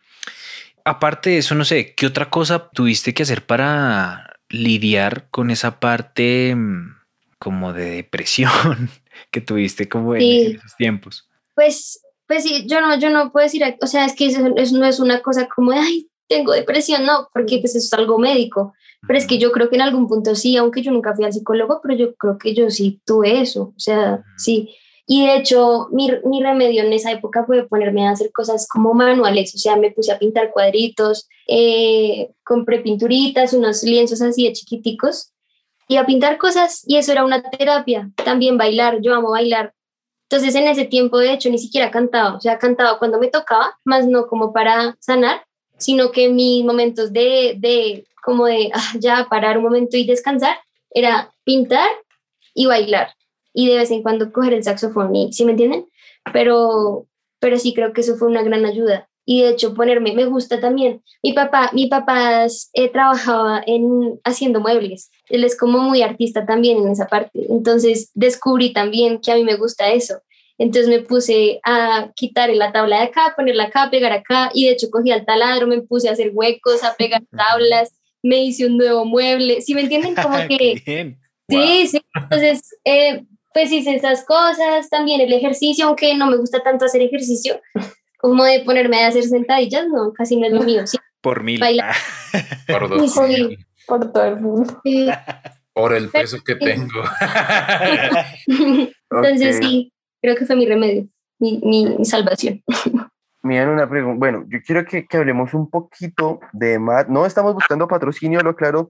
Aparte 0.83 1.31
de 1.31 1.37
eso, 1.37 1.55
no 1.55 1.65
sé, 1.65 1.93
¿qué 1.95 2.05
otra 2.05 2.29
cosa 2.29 2.69
tuviste 2.69 3.13
que 3.13 3.23
hacer 3.23 3.43
para 3.45 4.39
lidiar 4.49 5.27
con 5.31 5.51
esa 5.51 5.79
parte 5.79 6.53
mm, 6.55 6.95
como 7.39 7.73
de 7.73 7.91
depresión 7.91 8.51
que 9.31 9.39
tuviste 9.41 9.87
como 9.87 10.15
en, 10.15 10.21
Sí. 10.21 10.45
en 10.47 10.55
esos 10.57 10.75
tiempos? 10.75 11.29
Pues, 11.55 12.01
pues 12.27 12.43
sí, 12.43 12.65
yo 12.67 12.81
no, 12.81 12.97
yo 12.99 13.09
no 13.09 13.31
puedo 13.31 13.45
decir, 13.45 13.63
o 13.81 13.87
sea, 13.87 14.05
es 14.05 14.13
que 14.13 14.27
eso, 14.27 14.39
eso 14.55 14.77
no 14.77 14.85
es 14.85 14.99
una 14.99 15.21
cosa 15.21 15.47
como, 15.47 15.71
de, 15.71 15.77
ay, 15.77 16.09
tengo 16.27 16.53
depresión, 16.53 17.05
no, 17.05 17.29
porque 17.33 17.59
pues 17.59 17.75
eso 17.75 17.85
es 17.85 17.93
algo 17.93 18.17
médico. 18.17 18.73
Pero 19.07 19.19
es 19.19 19.27
que 19.27 19.37
yo 19.37 19.51
creo 19.51 19.69
que 19.69 19.75
en 19.75 19.83
algún 19.83 20.07
punto 20.07 20.35
sí, 20.35 20.57
aunque 20.57 20.81
yo 20.81 20.91
nunca 20.91 21.13
fui 21.15 21.25
al 21.25 21.33
psicólogo, 21.33 21.79
pero 21.81 21.95
yo 21.95 22.15
creo 22.15 22.37
que 22.37 22.53
yo 22.53 22.69
sí 22.69 23.01
tuve 23.05 23.41
eso, 23.41 23.73
o 23.75 23.79
sea, 23.79 24.23
sí. 24.37 24.75
Y 25.07 25.27
de 25.27 25.37
hecho, 25.37 25.87
mi, 25.91 26.09
mi 26.23 26.41
remedio 26.41 26.83
en 26.83 26.91
esa 26.91 27.11
época 27.11 27.43
fue 27.45 27.67
ponerme 27.67 28.07
a 28.07 28.11
hacer 28.11 28.31
cosas 28.31 28.67
como 28.67 28.95
manuales, 28.95 29.53
o 29.53 29.59
sea, 29.59 29.75
me 29.75 29.91
puse 29.91 30.11
a 30.11 30.17
pintar 30.17 30.51
cuadritos, 30.51 31.29
eh, 31.47 32.31
compré 32.43 32.79
pinturitas, 32.79 33.53
unos 33.53 33.83
lienzos 33.83 34.21
así 34.23 34.45
de 34.47 34.53
chiquiticos, 34.53 35.31
y 35.87 35.97
a 35.97 36.05
pintar 36.07 36.39
cosas, 36.39 36.83
y 36.87 36.97
eso 36.97 37.11
era 37.11 37.23
una 37.23 37.43
terapia. 37.43 38.09
También 38.23 38.57
bailar, 38.57 39.01
yo 39.01 39.13
amo 39.13 39.29
bailar. 39.29 39.73
Entonces, 40.29 40.55
en 40.55 40.67
ese 40.67 40.85
tiempo, 40.85 41.19
de 41.19 41.33
hecho, 41.33 41.49
ni 41.49 41.59
siquiera 41.59 41.91
cantaba, 41.91 42.35
o 42.35 42.41
sea, 42.41 42.57
cantaba 42.57 42.97
cuando 42.97 43.19
me 43.19 43.27
tocaba, 43.27 43.77
más 43.83 44.07
no 44.07 44.27
como 44.27 44.51
para 44.51 44.95
sanar, 44.99 45.45
sino 45.77 46.11
que 46.11 46.29
mis 46.29 46.63
momentos 46.63 47.13
de, 47.13 47.55
de 47.57 48.07
como 48.23 48.45
de 48.45 48.71
ah, 48.73 48.93
ya 48.99 49.27
parar 49.29 49.57
un 49.57 49.63
momento 49.63 49.97
y 49.97 50.05
descansar, 50.05 50.57
era 50.89 51.31
pintar 51.43 51.89
y 52.53 52.65
bailar. 52.65 53.13
Y 53.53 53.69
de 53.69 53.75
vez 53.77 53.91
en 53.91 54.01
cuando 54.01 54.31
coger 54.31 54.53
el 54.53 54.63
saxofón, 54.63 55.15
y, 55.15 55.31
¿sí 55.31 55.45
me 55.45 55.51
entienden? 55.51 55.87
Pero, 56.33 57.05
pero 57.39 57.57
sí 57.57 57.73
creo 57.73 57.93
que 57.93 58.01
eso 58.01 58.15
fue 58.15 58.27
una 58.27 58.41
gran 58.41 58.65
ayuda. 58.65 59.07
Y 59.25 59.41
de 59.41 59.49
hecho 59.49 59.73
ponerme, 59.73 60.13
me 60.13 60.25
gusta 60.25 60.59
también. 60.59 61.01
Mi 61.23 61.33
papá, 61.33 61.71
mi 61.73 61.87
papá 61.87 62.45
eh, 62.73 62.89
trabajaba 62.89 63.63
en 63.65 64.19
haciendo 64.23 64.61
muebles. 64.61 65.11
Él 65.29 65.43
es 65.43 65.57
como 65.57 65.79
muy 65.79 66.03
artista 66.03 66.45
también 66.45 66.77
en 66.77 66.89
esa 66.89 67.07
parte. 67.07 67.45
Entonces 67.49 68.11
descubrí 68.13 68.71
también 68.71 69.19
que 69.19 69.31
a 69.31 69.35
mí 69.35 69.43
me 69.43 69.55
gusta 69.55 69.91
eso. 69.91 70.21
Entonces 70.57 70.87
me 70.87 70.99
puse 70.99 71.59
a 71.65 72.11
quitar 72.15 72.49
la 72.51 72.71
tabla 72.71 72.99
de 72.99 73.03
acá, 73.05 73.33
ponerla 73.35 73.65
acá, 73.65 73.89
pegar 73.89 74.11
acá. 74.11 74.51
Y 74.53 74.67
de 74.67 74.73
hecho 74.73 74.89
cogí 74.91 75.11
el 75.11 75.25
taladro, 75.25 75.67
me 75.67 75.81
puse 75.81 76.07
a 76.07 76.13
hacer 76.13 76.31
huecos, 76.33 76.83
a 76.83 76.93
pegar 76.95 77.23
tablas, 77.35 77.93
me 78.21 78.43
hice 78.43 78.67
un 78.67 78.77
nuevo 78.77 79.05
mueble. 79.05 79.61
¿Sí 79.61 79.73
me 79.73 79.81
entienden? 79.81 80.15
Como 80.21 80.37
que... 80.47 80.81
Bien. 80.85 81.19
Sí, 81.49 81.87
sí. 81.87 82.01
Entonces, 82.15 82.61
eh, 82.85 83.23
pues 83.53 83.71
hice 83.71 83.95
esas 83.95 84.25
cosas, 84.25 84.89
también 84.89 85.21
el 85.21 85.31
ejercicio, 85.31 85.87
aunque 85.87 86.15
no 86.15 86.29
me 86.29 86.37
gusta 86.37 86.61
tanto 86.61 86.85
hacer 86.85 87.01
ejercicio, 87.01 87.59
como 88.25 88.43
de 88.43 88.61
ponerme 88.61 89.03
a 89.03 89.09
hacer 89.09 89.23
sentadillas, 89.23 89.87
no, 89.87 90.11
casi 90.11 90.35
no 90.35 90.47
es 90.47 90.53
lo 90.53 90.63
mío. 90.63 90.87
Sí, 90.87 90.97
Por 91.21 91.43
mil. 91.43 91.59
Baila. 91.59 91.93
Por 92.67 92.89
Muy 92.89 93.07
dos. 93.07 93.15
por 93.85 94.11
todo 94.11 94.25
el 94.25 94.41
mundo. 94.41 94.81
sí. 94.83 95.07
Por 95.73 95.93
el 95.93 96.09
peso 96.09 96.37
que 96.43 96.55
tengo. 96.55 97.03
Entonces 99.11 99.57
sí, 99.57 99.91
creo 100.21 100.35
que 100.37 100.45
fue 100.45 100.55
mi 100.55 100.65
remedio, 100.65 101.05
mi, 101.37 101.59
mi, 101.59 102.05
salvación. 102.05 102.63
Miren 103.43 103.67
una 103.67 103.87
pregunta. 103.87 104.17
Bueno, 104.17 104.45
yo 104.47 104.59
quiero 104.65 104.85
que, 104.85 105.05
que 105.05 105.17
hablemos 105.17 105.53
un 105.53 105.69
poquito 105.69 106.39
de 106.53 106.79
Matt. 106.79 107.09
No 107.09 107.25
estamos 107.25 107.53
buscando 107.53 107.89
patrocinio, 107.89 108.39
lo 108.39 108.55
claro. 108.55 108.87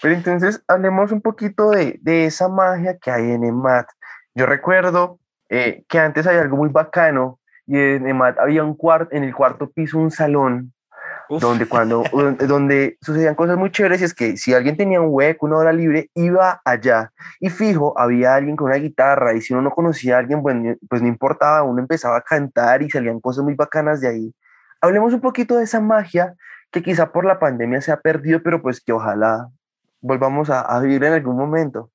Pero 0.00 0.14
entonces 0.14 0.62
hablemos 0.66 1.12
un 1.12 1.20
poquito 1.20 1.68
de, 1.70 1.98
de 2.00 2.24
esa 2.24 2.48
magia 2.48 2.96
que 2.96 3.10
hay 3.10 3.32
en 3.32 3.44
EMAT. 3.44 3.86
Yo 4.34 4.46
recuerdo 4.46 5.18
eh, 5.50 5.84
que 5.88 5.98
antes 5.98 6.26
había 6.26 6.40
algo 6.40 6.56
muy 6.56 6.70
bacano 6.70 7.38
y 7.66 7.76
en 7.78 8.06
EMAT 8.08 8.38
había 8.38 8.62
un 8.64 8.74
cuarto, 8.74 9.14
en 9.14 9.24
el 9.24 9.34
cuarto 9.34 9.70
piso 9.70 9.98
un 9.98 10.10
salón 10.10 10.72
Uf. 11.28 11.42
donde 11.42 11.66
cuando 11.66 12.04
donde- 12.46 12.96
sucedían 13.00 13.34
cosas 13.34 13.56
muy 13.56 13.70
chéveres 13.72 14.00
y 14.00 14.04
es 14.04 14.14
que 14.14 14.36
si 14.36 14.54
alguien 14.54 14.76
tenía 14.76 15.00
un 15.00 15.08
hueco, 15.10 15.46
una 15.46 15.56
hora 15.56 15.72
libre, 15.72 16.10
iba 16.14 16.60
allá 16.64 17.12
y 17.40 17.50
fijo, 17.50 17.98
había 17.98 18.34
alguien 18.34 18.54
con 18.56 18.68
una 18.68 18.76
guitarra 18.76 19.34
y 19.34 19.40
si 19.40 19.52
uno 19.52 19.62
no 19.62 19.70
conocía 19.72 20.16
a 20.16 20.18
alguien, 20.20 20.42
bueno, 20.42 20.76
pues 20.88 21.02
no 21.02 21.08
importaba, 21.08 21.62
uno 21.64 21.80
empezaba 21.80 22.16
a 22.18 22.22
cantar 22.22 22.82
y 22.82 22.90
salían 22.90 23.20
cosas 23.20 23.42
muy 23.44 23.54
bacanas 23.54 24.00
de 24.00 24.08
ahí. 24.08 24.34
Hablemos 24.80 25.12
un 25.12 25.20
poquito 25.20 25.56
de 25.56 25.64
esa 25.64 25.80
magia 25.80 26.34
que 26.70 26.82
quizá 26.82 27.10
por 27.10 27.24
la 27.24 27.38
pandemia 27.38 27.80
se 27.80 27.90
ha 27.90 28.00
perdido, 28.00 28.40
pero 28.42 28.62
pues 28.62 28.80
que 28.80 28.92
ojalá 28.92 29.48
volvamos 30.00 30.50
a, 30.50 30.60
a 30.60 30.78
vivir 30.80 31.02
en 31.04 31.14
algún 31.14 31.36
momento. 31.36 31.90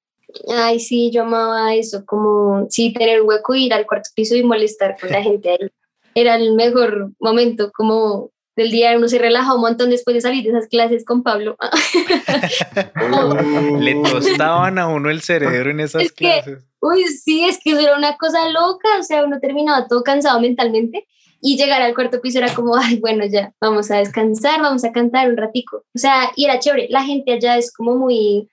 Ay, 0.55 0.79
sí, 0.79 1.11
yo 1.11 1.23
amaba 1.23 1.75
eso, 1.75 2.03
como 2.05 2.65
sí, 2.69 2.93
tener 2.93 3.21
un 3.21 3.27
hueco, 3.29 3.53
ir 3.55 3.73
al 3.73 3.85
cuarto 3.85 4.09
piso 4.15 4.35
y 4.35 4.43
molestar 4.43 4.95
con 4.99 5.09
la 5.11 5.21
gente 5.23 5.49
ahí. 5.51 5.69
Era 6.15 6.35
el 6.35 6.55
mejor 6.55 7.11
momento, 7.19 7.71
como 7.71 8.31
del 8.55 8.69
día 8.69 8.95
uno 8.97 9.07
se 9.07 9.17
relaja 9.17 9.55
un 9.55 9.61
montón 9.61 9.89
después 9.89 10.13
de 10.13 10.21
salir 10.21 10.43
de 10.43 10.49
esas 10.49 10.67
clases 10.67 11.05
con 11.05 11.23
Pablo. 11.23 11.55
Le 13.79 13.95
tostaban 14.03 14.77
a 14.77 14.87
uno 14.87 15.09
el 15.09 15.21
cerebro 15.21 15.71
en 15.71 15.79
esas 15.79 16.03
Es 16.03 16.11
que- 16.11 16.41
clases. 16.43 16.63
Uy, 16.83 17.03
sí, 17.07 17.45
es 17.45 17.59
que 17.63 17.71
eso 17.71 17.79
era 17.81 17.95
una 17.95 18.17
cosa 18.17 18.49
loca, 18.49 18.89
o 18.99 19.03
sea, 19.03 19.23
uno 19.23 19.39
terminaba 19.39 19.87
todo 19.87 20.01
cansado 20.03 20.39
mentalmente 20.41 21.07
y 21.39 21.55
llegar 21.55 21.79
al 21.81 21.93
cuarto 21.93 22.19
piso 22.21 22.39
era 22.39 22.53
como, 22.55 22.75
ay, 22.75 22.99
bueno, 22.99 23.23
ya, 23.25 23.53
vamos 23.61 23.91
a 23.91 23.97
descansar, 23.97 24.59
vamos 24.61 24.83
a 24.83 24.91
cantar 24.91 25.29
un 25.29 25.37
ratico. 25.37 25.77
O 25.77 25.99
sea, 25.99 26.31
y 26.35 26.45
era 26.45 26.59
chévere, 26.59 26.87
la 26.89 27.03
gente 27.03 27.33
allá 27.33 27.55
es 27.57 27.71
como 27.71 27.95
muy, 27.95 28.49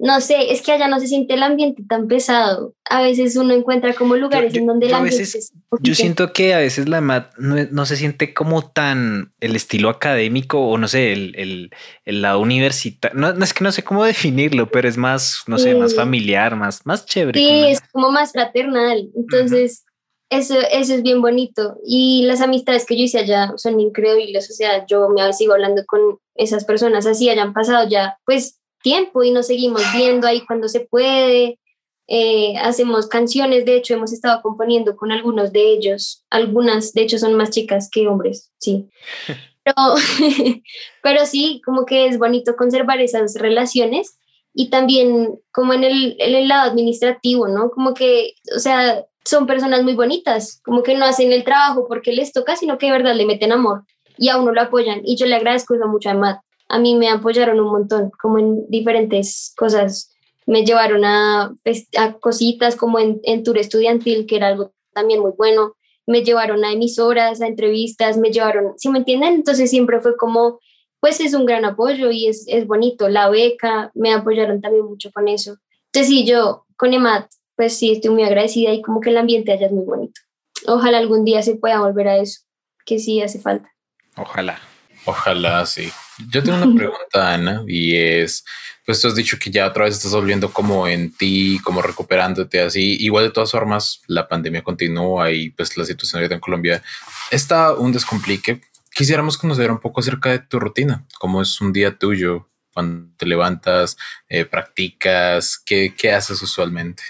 no 0.00 0.20
sé, 0.20 0.52
es 0.52 0.62
que 0.62 0.70
allá 0.72 0.86
no 0.86 1.00
se 1.00 1.08
siente 1.08 1.34
el 1.34 1.42
ambiente 1.42 1.82
tan 1.88 2.06
pesado. 2.06 2.74
A 2.88 3.02
veces 3.02 3.34
uno 3.36 3.52
encuentra 3.52 3.92
como 3.94 4.14
lugares 4.16 4.52
yo- 4.52 4.60
en 4.60 4.66
donde 4.66 4.86
el 4.86 4.94
a 4.94 4.98
ambiente 4.98 5.18
veces- 5.22 5.34
es 5.34 5.52
Yo 5.80 5.94
siento 5.94 6.32
que 6.32 6.54
a 6.54 6.58
veces 6.58 6.88
la 6.88 7.00
MAT 7.00 7.36
no, 7.38 7.56
no 7.72 7.84
se 7.84 7.96
siente 7.96 8.32
como 8.32 8.70
tan 8.70 9.32
el 9.40 9.56
estilo 9.56 9.88
académico 9.90 10.60
o 10.60 10.78
no 10.78 10.86
sé, 10.88 11.12
el, 11.12 11.34
el, 11.36 11.70
el 12.04 12.22
lado 12.22 12.40
universitario. 12.40 13.18
No, 13.18 13.32
no 13.34 13.44
es 13.44 13.52
que 13.52 13.64
no 13.64 13.72
sé 13.72 13.82
cómo 13.82 14.04
definirlo, 14.04 14.70
pero 14.70 14.88
es 14.88 14.96
más, 14.96 15.42
no 15.48 15.58
sé, 15.58 15.74
más 15.74 15.94
familiar, 15.94 16.54
más, 16.56 16.86
más 16.86 17.04
chévere. 17.04 17.38
Sí, 17.40 17.46
como- 17.46 17.64
es 17.66 17.80
como 17.92 18.10
más 18.12 18.32
fraternal. 18.32 19.08
Entonces, 19.16 19.84
eso, 20.30 20.54
eso 20.70 20.94
es 20.94 21.02
bien 21.02 21.20
bonito. 21.22 21.76
Y 21.84 22.22
las 22.26 22.40
amistades 22.40 22.86
que 22.86 22.96
yo 22.96 23.02
hice 23.04 23.18
allá 23.18 23.52
son 23.56 23.80
increíbles. 23.80 24.48
O 24.50 24.52
sea, 24.52 24.86
yo 24.86 25.08
me 25.08 25.32
sigo 25.32 25.54
hablando 25.54 25.84
con 25.86 26.18
esas 26.34 26.64
personas 26.64 27.04
así, 27.06 27.28
hayan 27.30 27.52
pasado 27.52 27.88
ya, 27.88 28.16
pues, 28.24 28.60
tiempo 28.82 29.22
y 29.22 29.30
nos 29.30 29.46
seguimos 29.46 29.82
viendo 29.94 30.26
ahí 30.26 30.44
cuando 30.46 30.68
se 30.68 30.80
puede. 30.80 31.58
Eh, 32.06 32.56
hacemos 32.58 33.06
canciones, 33.06 33.66
de 33.66 33.76
hecho, 33.76 33.94
hemos 33.94 34.12
estado 34.12 34.40
componiendo 34.42 34.96
con 34.96 35.12
algunos 35.12 35.52
de 35.52 35.72
ellos. 35.72 36.24
Algunas, 36.30 36.92
de 36.92 37.02
hecho, 37.02 37.18
son 37.18 37.34
más 37.34 37.50
chicas 37.50 37.88
que 37.90 38.08
hombres, 38.08 38.50
sí. 38.58 38.88
Pero, 39.64 39.96
pero 41.02 41.26
sí, 41.26 41.60
como 41.62 41.84
que 41.84 42.06
es 42.06 42.18
bonito 42.18 42.56
conservar 42.56 43.02
esas 43.02 43.34
relaciones 43.34 44.18
y 44.54 44.70
también 44.70 45.38
como 45.52 45.74
en 45.74 45.84
el, 45.84 46.16
en 46.18 46.34
el 46.34 46.48
lado 46.48 46.70
administrativo, 46.70 47.48
¿no? 47.48 47.70
Como 47.70 47.92
que, 47.92 48.32
o 48.56 48.58
sea, 48.58 49.04
son 49.28 49.46
personas 49.46 49.82
muy 49.82 49.94
bonitas, 49.94 50.62
como 50.64 50.82
que 50.82 50.94
no 50.96 51.04
hacen 51.04 51.32
el 51.32 51.44
trabajo 51.44 51.86
porque 51.86 52.12
les 52.12 52.32
toca, 52.32 52.56
sino 52.56 52.78
que 52.78 52.86
de 52.86 52.92
verdad 52.92 53.14
le 53.14 53.26
meten 53.26 53.52
amor 53.52 53.84
y 54.16 54.30
a 54.30 54.38
uno 54.38 54.52
lo 54.52 54.62
apoyan. 54.62 55.02
Y 55.04 55.16
yo 55.16 55.26
le 55.26 55.36
agradezco 55.36 55.74
eso 55.74 55.86
mucho 55.86 56.10
a 56.10 56.14
Matt. 56.14 56.40
A 56.68 56.78
mí 56.78 56.94
me 56.94 57.08
apoyaron 57.08 57.60
un 57.60 57.70
montón, 57.70 58.10
como 58.20 58.38
en 58.38 58.68
diferentes 58.68 59.54
cosas. 59.56 60.12
Me 60.46 60.64
llevaron 60.64 61.04
a, 61.04 61.52
fes- 61.64 61.88
a 61.98 62.14
cositas 62.18 62.76
como 62.76 62.98
en, 62.98 63.20
en 63.24 63.42
tour 63.42 63.58
estudiantil, 63.58 64.26
que 64.26 64.36
era 64.36 64.48
algo 64.48 64.72
también 64.92 65.20
muy 65.20 65.32
bueno. 65.36 65.74
Me 66.06 66.22
llevaron 66.22 66.64
a 66.64 66.72
emisoras, 66.72 67.40
a 67.40 67.46
entrevistas, 67.46 68.16
me 68.16 68.30
llevaron, 68.30 68.72
¿sí 68.78 68.88
me 68.88 68.98
entienden? 68.98 69.34
Entonces 69.34 69.70
siempre 69.70 70.00
fue 70.00 70.16
como, 70.16 70.58
pues 71.00 71.20
es 71.20 71.34
un 71.34 71.44
gran 71.46 71.64
apoyo 71.64 72.10
y 72.10 72.26
es, 72.28 72.44
es 72.48 72.66
bonito. 72.66 73.08
La 73.08 73.28
beca, 73.28 73.90
me 73.94 74.12
apoyaron 74.12 74.60
también 74.60 74.84
mucho 74.86 75.10
con 75.12 75.28
eso. 75.28 75.56
Entonces 75.86 76.08
sí, 76.08 76.24
yo 76.26 76.64
con 76.76 76.92
EMAT, 76.94 77.30
pues 77.56 77.74
sí, 77.76 77.92
estoy 77.92 78.10
muy 78.10 78.22
agradecida 78.24 78.72
y 78.72 78.82
como 78.82 79.00
que 79.00 79.10
el 79.10 79.18
ambiente 79.18 79.52
allá 79.52 79.66
es 79.66 79.72
muy 79.72 79.84
bonito. 79.84 80.20
Ojalá 80.66 80.98
algún 80.98 81.24
día 81.24 81.42
se 81.42 81.56
pueda 81.56 81.80
volver 81.80 82.08
a 82.08 82.18
eso, 82.18 82.40
que 82.84 82.98
sí 82.98 83.20
hace 83.20 83.38
falta. 83.40 83.70
Ojalá. 84.16 84.58
Ojalá, 85.04 85.64
sí. 85.66 85.90
Yo 86.30 86.42
tengo 86.42 86.62
una 86.62 86.76
pregunta, 86.76 87.32
Ana, 87.34 87.62
y 87.66 87.94
es, 87.94 88.44
pues 88.84 89.00
tú 89.00 89.08
has 89.08 89.14
dicho 89.14 89.38
que 89.38 89.50
ya 89.50 89.66
otra 89.66 89.84
vez 89.84 89.94
estás 89.94 90.12
volviendo 90.12 90.52
como 90.52 90.88
en 90.88 91.12
ti, 91.12 91.60
como 91.62 91.80
recuperándote 91.80 92.60
así. 92.60 92.96
Igual 93.00 93.24
de 93.24 93.30
todas 93.30 93.52
formas, 93.52 94.00
la 94.06 94.28
pandemia 94.28 94.62
continúa 94.62 95.30
y 95.30 95.50
pues 95.50 95.76
la 95.76 95.84
situación 95.84 96.18
ahorita 96.18 96.34
en 96.34 96.40
Colombia 96.40 96.82
está 97.30 97.74
un 97.74 97.92
descomplique. 97.92 98.60
Quisiéramos 98.92 99.38
conocer 99.38 99.70
un 99.70 99.78
poco 99.78 100.00
acerca 100.00 100.30
de 100.30 100.40
tu 100.40 100.58
rutina, 100.58 101.06
cómo 101.18 101.40
es 101.40 101.60
un 101.60 101.72
día 101.72 101.96
tuyo, 101.96 102.48
cuando 102.74 103.08
te 103.16 103.26
levantas, 103.26 103.96
eh, 104.28 104.44
practicas, 104.44 105.58
¿qué, 105.58 105.94
qué 105.96 106.12
haces 106.12 106.42
usualmente? 106.42 107.02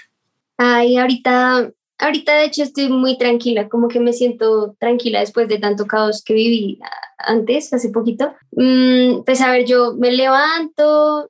Ay, 0.57 0.97
ahorita, 0.97 1.71
ahorita 1.99 2.35
de 2.35 2.45
hecho 2.45 2.63
estoy 2.63 2.89
muy 2.89 3.17
tranquila, 3.17 3.69
como 3.69 3.87
que 3.87 3.99
me 3.99 4.13
siento 4.13 4.75
tranquila 4.79 5.19
después 5.19 5.47
de 5.47 5.59
tanto 5.59 5.85
caos 5.85 6.23
que 6.23 6.33
viví 6.33 6.79
antes, 7.17 7.71
hace 7.73 7.89
poquito. 7.89 8.33
Mm, 8.51 9.23
pues 9.25 9.41
a 9.41 9.51
ver, 9.51 9.65
yo 9.65 9.93
me 9.95 10.11
levanto, 10.11 11.29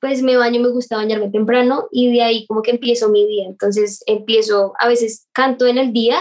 pues 0.00 0.22
me 0.22 0.36
baño, 0.36 0.60
me 0.60 0.68
gusta 0.70 0.96
bañarme 0.96 1.30
temprano 1.30 1.88
y 1.90 2.12
de 2.12 2.22
ahí 2.22 2.46
como 2.46 2.62
que 2.62 2.72
empiezo 2.72 3.08
mi 3.08 3.26
día. 3.26 3.46
Entonces 3.46 4.02
empiezo, 4.06 4.74
a 4.78 4.88
veces 4.88 5.26
canto 5.32 5.66
en 5.66 5.78
el 5.78 5.92
día, 5.92 6.18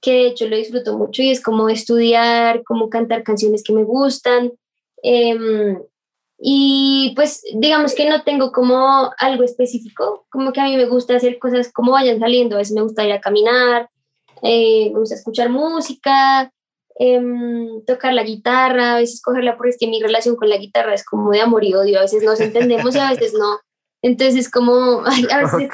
que 0.00 0.12
de 0.12 0.26
hecho 0.28 0.48
lo 0.48 0.56
disfruto 0.56 0.96
mucho 0.96 1.22
y 1.22 1.30
es 1.30 1.40
como 1.42 1.68
estudiar, 1.68 2.62
como 2.64 2.90
cantar 2.90 3.22
canciones 3.22 3.62
que 3.62 3.72
me 3.72 3.84
gustan. 3.84 4.52
Em, 5.02 5.78
y 6.40 7.12
pues 7.16 7.42
digamos 7.54 7.94
que 7.94 8.08
no 8.08 8.22
tengo 8.22 8.52
como 8.52 9.10
algo 9.18 9.42
específico, 9.42 10.26
como 10.30 10.52
que 10.52 10.60
a 10.60 10.64
mí 10.64 10.76
me 10.76 10.86
gusta 10.86 11.16
hacer 11.16 11.38
cosas 11.38 11.72
como 11.72 11.92
vayan 11.92 12.20
saliendo, 12.20 12.54
a 12.54 12.58
veces 12.58 12.74
me 12.74 12.82
gusta 12.82 13.04
ir 13.04 13.12
a 13.12 13.20
caminar, 13.20 13.90
eh, 14.42 14.90
me 14.92 15.00
gusta 15.00 15.16
escuchar 15.16 15.48
música, 15.50 16.52
em, 16.96 17.84
tocar 17.84 18.14
la 18.14 18.22
guitarra, 18.22 18.94
a 18.94 18.98
veces 18.98 19.20
cogerla 19.20 19.56
porque 19.56 19.70
es 19.70 19.78
que 19.78 19.88
mi 19.88 20.00
relación 20.00 20.36
con 20.36 20.48
la 20.48 20.58
guitarra 20.58 20.94
es 20.94 21.04
como 21.04 21.32
de 21.32 21.40
amor 21.40 21.64
y 21.64 21.74
odio, 21.74 21.98
a 21.98 22.02
veces 22.02 22.22
nos 22.22 22.40
entendemos 22.40 22.94
y 22.94 22.98
a 23.00 23.10
veces 23.10 23.34
no. 23.34 23.58
Entonces 24.02 24.50
como 24.50 25.02
a, 25.30 25.42
veces, 25.42 25.70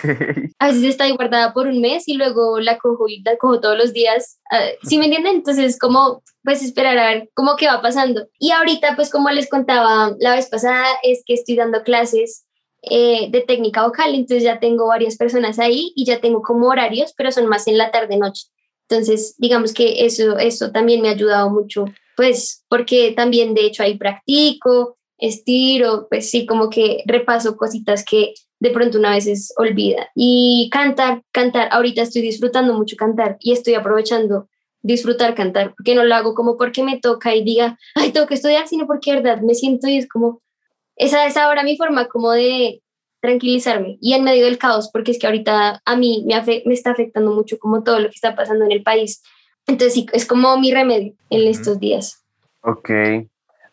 a 0.58 0.66
veces 0.68 0.84
está 0.84 1.04
ahí 1.04 1.12
guardada 1.12 1.52
por 1.52 1.66
un 1.66 1.80
mes 1.80 2.08
y 2.08 2.14
luego 2.14 2.58
la 2.60 2.78
cojo 2.78 3.08
y 3.08 3.22
la 3.22 3.36
cojo 3.36 3.60
todos 3.60 3.76
los 3.76 3.92
días. 3.92 4.38
Uh, 4.50 4.86
¿Sí 4.86 4.98
me 4.98 5.06
entienden? 5.06 5.36
Entonces 5.36 5.78
como 5.78 6.22
pues 6.42 6.62
esperar 6.62 6.98
a 6.98 7.08
ver 7.08 7.30
cómo 7.34 7.56
que 7.56 7.66
va 7.66 7.82
pasando. 7.82 8.26
Y 8.38 8.50
ahorita 8.50 8.96
pues 8.96 9.10
como 9.10 9.30
les 9.30 9.48
contaba 9.48 10.14
la 10.18 10.34
vez 10.34 10.48
pasada 10.48 10.84
es 11.02 11.22
que 11.26 11.34
estoy 11.34 11.56
dando 11.56 11.82
clases 11.82 12.46
eh, 12.82 13.28
de 13.30 13.40
técnica 13.40 13.82
vocal, 13.82 14.14
entonces 14.14 14.42
ya 14.42 14.60
tengo 14.60 14.88
varias 14.88 15.16
personas 15.16 15.58
ahí 15.58 15.92
y 15.96 16.04
ya 16.04 16.20
tengo 16.20 16.42
como 16.42 16.68
horarios, 16.68 17.14
pero 17.16 17.32
son 17.32 17.46
más 17.46 17.66
en 17.66 17.78
la 17.78 17.90
tarde-noche. 17.90 18.48
Entonces 18.88 19.36
digamos 19.38 19.72
que 19.72 20.04
eso, 20.04 20.38
eso 20.38 20.70
también 20.70 21.00
me 21.00 21.08
ha 21.08 21.12
ayudado 21.12 21.48
mucho, 21.48 21.86
pues 22.14 22.62
porque 22.68 23.12
también 23.16 23.54
de 23.54 23.64
hecho 23.64 23.82
ahí 23.82 23.96
practico, 23.96 24.98
estiro, 25.18 26.06
pues 26.08 26.30
sí, 26.30 26.46
como 26.46 26.70
que 26.70 27.02
repaso 27.06 27.56
cositas 27.56 28.04
que 28.04 28.34
de 28.60 28.70
pronto 28.70 28.98
una 28.98 29.10
vez 29.10 29.52
olvida. 29.56 30.08
Y 30.14 30.70
cantar, 30.72 31.22
cantar, 31.32 31.68
ahorita 31.70 32.02
estoy 32.02 32.22
disfrutando 32.22 32.74
mucho 32.74 32.96
cantar 32.96 33.36
y 33.40 33.52
estoy 33.52 33.74
aprovechando 33.74 34.48
disfrutar 34.84 35.34
cantar, 35.34 35.74
porque 35.74 35.94
no 35.94 36.04
lo 36.04 36.14
hago 36.14 36.34
como 36.34 36.58
porque 36.58 36.84
me 36.84 37.00
toca 37.00 37.34
y 37.34 37.42
diga, 37.42 37.78
ay, 37.94 38.12
tengo 38.12 38.26
que 38.26 38.34
estudiar, 38.34 38.68
sino 38.68 38.86
porque 38.86 39.14
de 39.14 39.22
verdad 39.22 39.42
me 39.42 39.54
siento 39.54 39.88
y 39.88 39.96
es 39.96 40.06
como, 40.06 40.42
esa 40.96 41.26
es 41.26 41.38
ahora 41.38 41.62
mi 41.62 41.76
forma 41.78 42.06
como 42.06 42.32
de 42.32 42.82
tranquilizarme 43.20 43.96
y 44.02 44.12
en 44.12 44.22
medio 44.24 44.44
del 44.44 44.58
caos, 44.58 44.90
porque 44.92 45.12
es 45.12 45.18
que 45.18 45.26
ahorita 45.26 45.80
a 45.82 45.96
mí 45.96 46.26
me, 46.26 46.62
me 46.66 46.74
está 46.74 46.90
afectando 46.90 47.32
mucho 47.32 47.58
como 47.58 47.82
todo 47.82 47.98
lo 47.98 48.08
que 48.08 48.14
está 48.14 48.36
pasando 48.36 48.66
en 48.66 48.72
el 48.72 48.82
país. 48.82 49.22
Entonces 49.66 49.94
sí, 49.94 50.06
es 50.12 50.26
como 50.26 50.58
mi 50.58 50.70
remedio 50.70 51.14
en 51.30 51.48
estos 51.48 51.80
días. 51.80 52.22
Ok. 52.60 52.90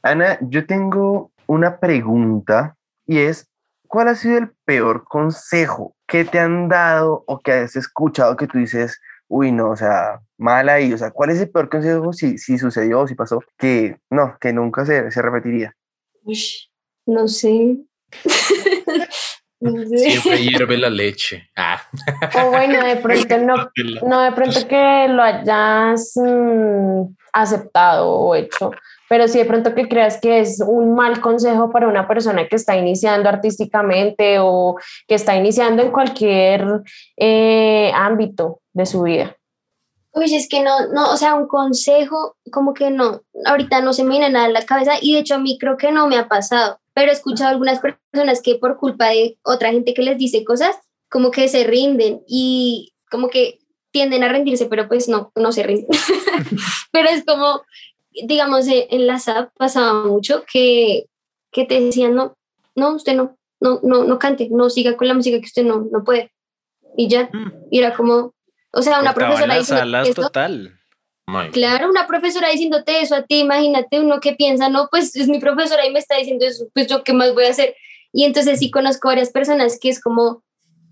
Ana, 0.04 0.40
yo 0.42 0.66
tengo 0.66 1.31
una 1.48 1.80
pregunta 1.80 2.76
y 3.06 3.20
es, 3.20 3.50
¿cuál 3.88 4.08
ha 4.08 4.16
sido 4.16 4.38
el 4.38 4.52
peor 4.66 5.04
consejo 5.04 5.96
que 6.08 6.26
te 6.26 6.40
han 6.40 6.70
dado 6.70 7.24
o 7.28 7.40
que 7.40 7.52
has 7.52 7.76
escuchado 7.76 8.36
que 8.36 8.48
tú 8.48 8.58
dices, 8.58 9.00
uy, 9.28 9.52
no, 9.52 9.72
o 9.72 9.76
sea, 9.76 10.22
mal 10.38 10.70
ahí, 10.70 10.92
o 10.94 10.98
sea, 10.98 11.12
¿cuál 11.12 11.30
es 11.30 11.40
el 11.40 11.50
peor 11.50 11.70
consejo 11.70 12.14
si, 12.14 12.38
si 12.38 12.58
sucedió 12.58 13.02
o 13.02 13.08
si 13.08 13.16
pasó 13.16 13.42
que 13.58 13.98
no, 14.10 14.38
que 14.40 14.54
nunca 14.54 14.86
se, 14.86 15.10
se 15.12 15.22
repetiría? 15.22 15.76
no 17.06 17.28
sé. 17.28 17.78
Siempre 19.62 20.44
hierve 20.44 20.78
la 20.78 20.90
leche. 20.90 21.50
Ah. 21.56 21.80
O 22.36 22.50
bueno, 22.50 22.84
de 22.84 22.96
pronto 22.96 23.38
no, 23.38 23.56
no 24.08 24.22
de 24.22 24.32
pronto 24.32 24.68
que 24.68 25.08
lo 25.08 25.22
hayas 25.22 26.14
mm, 26.16 27.04
aceptado 27.32 28.10
o 28.10 28.36
hecho, 28.36 28.72
pero 29.08 29.28
si 29.28 29.38
de 29.38 29.46
pronto 29.46 29.76
que 29.76 29.88
creas 29.88 30.20
que 30.20 30.40
es 30.40 30.64
un 30.66 30.96
mal 30.96 31.22
consejo 31.22 31.70
para 31.70 31.88
una 31.88 32.08
persona 32.08 32.48
que 32.48 32.56
está 32.56 32.76
iniciando 32.76 33.30
artísticamente 33.30 34.38
o 34.40 34.78
que 35.08 35.16
está 35.16 35.36
iniciando 35.36 35.84
en 35.84 35.92
cualquier 35.92 36.66
eh, 37.18 37.92
ámbito 37.94 38.62
de 38.74 38.86
su 38.86 39.04
vida. 39.04 39.36
Uy, 40.14 40.36
es 40.36 40.50
que 40.50 40.62
no, 40.62 40.88
no, 40.88 41.12
o 41.12 41.18
sea, 41.18 41.36
un 41.36 41.48
consejo, 41.48 42.36
como 42.52 42.74
que 42.74 42.92
no, 42.92 43.22
ahorita 43.46 43.82
no 43.82 43.94
se 43.94 44.04
me 44.04 44.12
viene 44.12 44.30
nada 44.30 44.46
a 44.46 44.50
la 44.50 44.66
cabeza 44.66 44.94
y 45.02 45.14
de 45.14 45.20
hecho 45.20 45.36
a 45.36 45.40
mí 45.40 45.58
creo 45.58 45.78
que 45.78 45.92
no 45.92 46.08
me 46.08 46.18
ha 46.18 46.28
pasado, 46.28 46.80
pero 46.94 47.12
he 47.12 47.14
escuchado 47.14 47.50
algunas 47.50 47.80
personas 47.80 48.42
que 48.42 48.56
por 48.56 48.78
culpa 48.78 49.10
de 49.10 49.38
otra 49.44 49.72
gente 49.72 49.94
que 49.94 50.02
les 50.02 50.18
dice 50.18 50.44
cosas, 50.44 50.76
como 51.10 51.32
que 51.32 51.48
se 51.48 51.64
rinden 51.64 52.22
y 52.28 52.94
como 53.10 53.30
que 53.30 53.60
tienden 53.92 54.24
a 54.24 54.30
rendirse, 54.30 54.66
pero 54.66 54.88
pues 54.88 55.08
no, 55.08 55.32
no 55.36 55.52
se 55.52 55.64
rinden. 55.64 55.88
pero 56.92 57.10
es 57.10 57.24
como, 57.26 57.62
digamos, 58.12 58.68
eh, 58.68 58.88
en 58.90 59.08
la 59.08 59.20
SAP 59.20 59.52
pasaba 59.58 60.06
mucho 60.06 60.44
que, 60.52 61.06
que 61.52 61.66
te 61.66 61.80
decían, 61.80 62.16
no, 62.16 62.38
no, 62.76 62.96
usted 62.96 63.16
no, 63.16 63.38
no, 63.60 63.80
no, 63.84 64.04
no 64.04 64.20
cante, 64.20 64.50
no 64.50 64.70
siga 64.70 64.98
con 64.98 65.08
la 65.08 65.14
música 65.14 65.38
que 65.40 65.46
usted 65.46 65.64
no, 65.64 65.88
no 65.92 66.04
puede. 66.04 66.32
Y 66.98 67.08
ya, 67.08 67.30
mm. 67.32 67.68
y 67.70 67.80
era 67.80 67.96
como, 67.96 68.34
o 68.72 68.82
sea, 68.82 69.00
una 69.00 69.14
profesora 69.14 69.58
diciendo 69.58 70.14
total. 70.14 70.78
Claro, 71.54 71.90
una 71.90 72.08
profesora 72.08 72.50
diciéndote 72.50 73.02
eso 73.02 73.16
a 73.16 73.24
ti, 73.24 73.40
imagínate 73.40 74.00
uno 74.02 74.20
que 74.20 74.34
piensa, 74.34 74.68
no, 74.68 74.90
pues 74.92 75.16
es 75.16 75.30
mi 75.30 75.40
profesora 75.40 75.86
y 75.86 75.92
me 75.92 76.00
está 76.00 76.18
diciendo 76.18 76.46
eso, 76.46 76.66
pues 76.74 76.88
yo 76.88 77.04
qué 77.04 77.14
más 77.14 77.34
voy 77.34 77.46
a 77.46 77.52
hacer. 77.52 77.76
Y 78.12 78.26
entonces 78.26 78.60
sí 78.60 78.70
conozco 78.70 79.08
varias 79.08 79.30
personas 79.30 79.78
que 79.80 79.90
es 79.90 80.02
como 80.02 80.44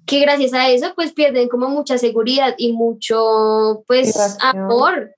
que 0.06 0.20
gracias 0.20 0.54
a 0.54 0.70
eso 0.70 0.94
pues 0.96 1.12
pierden 1.12 1.50
como 1.50 1.68
mucha 1.68 1.98
seguridad 1.98 2.56
y 2.58 2.72
mucho 2.72 3.84
pues 3.86 4.15
amor 4.39 5.13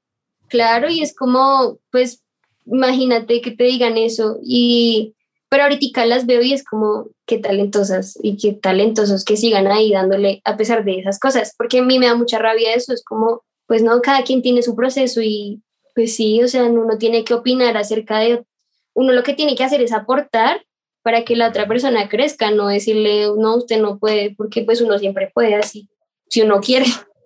Claro, 0.52 0.90
y 0.90 1.02
es 1.02 1.16
como, 1.16 1.80
pues, 1.92 2.22
imagínate 2.66 3.40
que 3.40 3.52
te 3.52 3.64
digan 3.64 3.98
eso. 3.98 4.38
Y, 4.44 5.16
pero 5.52 5.64
ahorita 5.64 6.06
las 6.06 6.26
veo 6.26 6.42
y 6.42 6.54
es 6.54 6.64
como, 6.64 7.10
qué 7.26 7.38
talentosas 7.38 8.18
y 8.24 8.38
qué 8.38 8.54
talentosos 8.54 9.26
que 9.26 9.36
sigan 9.36 9.68
ahí 9.68 9.92
dándole 9.92 10.42
a 10.46 10.56
pesar 10.56 10.86
de 10.86 11.00
esas 11.00 11.20
cosas. 11.20 11.54
Porque 11.58 11.80
a 11.80 11.84
mí 11.84 12.00
me 12.00 12.06
da 12.06 12.16
mucha 12.16 12.40
rabia 12.40 12.74
eso. 12.74 12.94
Es 12.94 13.04
como, 13.04 13.44
pues 13.68 13.84
no, 13.84 14.02
cada 14.02 14.24
quien 14.24 14.42
tiene 14.42 14.62
su 14.62 14.78
proceso 14.78 15.22
y 15.22 15.62
pues 15.94 16.16
sí, 16.16 16.42
o 16.42 16.48
sea, 16.48 16.64
uno 16.64 16.98
tiene 16.98 17.26
que 17.26 17.34
opinar 17.34 17.76
acerca 17.76 18.20
de, 18.20 18.46
uno 18.94 19.12
lo 19.12 19.24
que 19.24 19.34
tiene 19.34 19.58
que 19.58 19.66
hacer 19.66 19.82
es 19.82 19.92
aportar 19.92 20.62
para 21.04 21.26
que 21.26 21.36
la 21.36 21.50
otra 21.50 21.68
persona 21.68 22.08
crezca, 22.08 22.50
no 22.52 22.70
decirle, 22.70 23.26
no, 23.38 23.58
usted 23.58 23.82
no 23.82 24.00
puede, 24.00 24.34
porque 24.38 24.64
pues 24.64 24.80
uno 24.80 24.98
siempre 25.00 25.32
puede 25.34 25.56
así, 25.56 25.90
si 26.30 26.44
uno 26.44 26.62
quiere. 26.62 26.86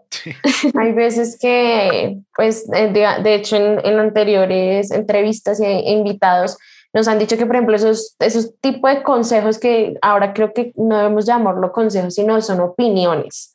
Hay 0.80 0.94
veces 0.94 1.38
que, 1.40 2.18
pues, 2.36 2.68
eh, 2.74 2.92
de, 2.92 3.36
hecho, 3.36 3.56
en, 3.56 4.00
anteriores 4.00 4.90
entrevistas 4.90 5.60
e 5.60 5.92
invitados 5.92 6.58
nos 6.96 7.10
han 7.10 7.20
dicho 7.20 7.36
que, 7.36 7.46
por 7.46 7.58
ejemplo, 7.58 7.76
esos, 7.76 8.16
esos 8.20 8.58
tipos 8.62 8.90
de 8.90 9.04
consejos 9.04 9.60
que 9.60 9.98
ahora 10.02 10.34
creo 10.34 10.54
que 10.54 10.72
no 10.78 10.96
debemos 10.96 11.26
llamarlo 11.26 11.74
consejos, 11.74 12.16
sino 12.16 12.42
son 12.42 12.62
opiniones. 12.62 13.54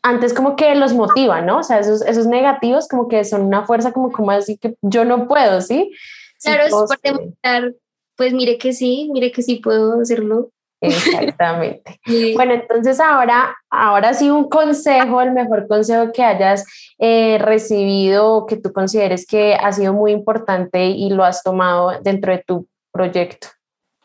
Antes 0.00 0.32
como 0.32 0.54
que 0.54 0.72
los 0.76 0.94
motivan, 0.94 1.44
¿no? 1.44 1.58
O 1.58 1.62
sea, 1.64 1.80
esos, 1.80 2.02
esos 2.02 2.28
negativos 2.28 2.86
como 2.86 3.08
que 3.08 3.24
son 3.24 3.42
una 3.42 3.66
fuerza 3.66 3.92
como, 3.92 4.12
como 4.12 4.30
así 4.30 4.58
que 4.58 4.76
yo 4.80 5.04
no 5.04 5.26
puedo, 5.26 5.60
¿sí? 5.60 5.90
Claro, 6.40 6.62
es 6.62 6.70
por 6.70 7.00
demostrar, 7.02 7.74
pues 8.14 8.32
mire 8.32 8.58
que 8.58 8.72
sí, 8.72 9.10
mire 9.12 9.32
que 9.32 9.42
sí 9.42 9.56
puedo 9.56 10.00
hacerlo. 10.00 10.50
Exactamente. 10.82 12.00
Bueno, 12.34 12.54
entonces 12.54 12.98
ahora, 13.00 13.56
ahora 13.70 14.14
sí 14.14 14.30
un 14.30 14.48
consejo, 14.48 15.22
el 15.22 15.32
mejor 15.32 15.68
consejo 15.68 16.12
que 16.12 16.22
hayas 16.22 16.64
eh, 16.98 17.38
recibido 17.38 18.34
o 18.34 18.46
que 18.46 18.56
tú 18.56 18.72
consideres 18.72 19.26
que 19.26 19.54
ha 19.54 19.72
sido 19.72 19.92
muy 19.92 20.12
importante 20.12 20.86
y 20.86 21.10
lo 21.10 21.24
has 21.24 21.42
tomado 21.42 22.00
dentro 22.02 22.32
de 22.32 22.42
tu 22.46 22.68
proyecto. 22.90 23.48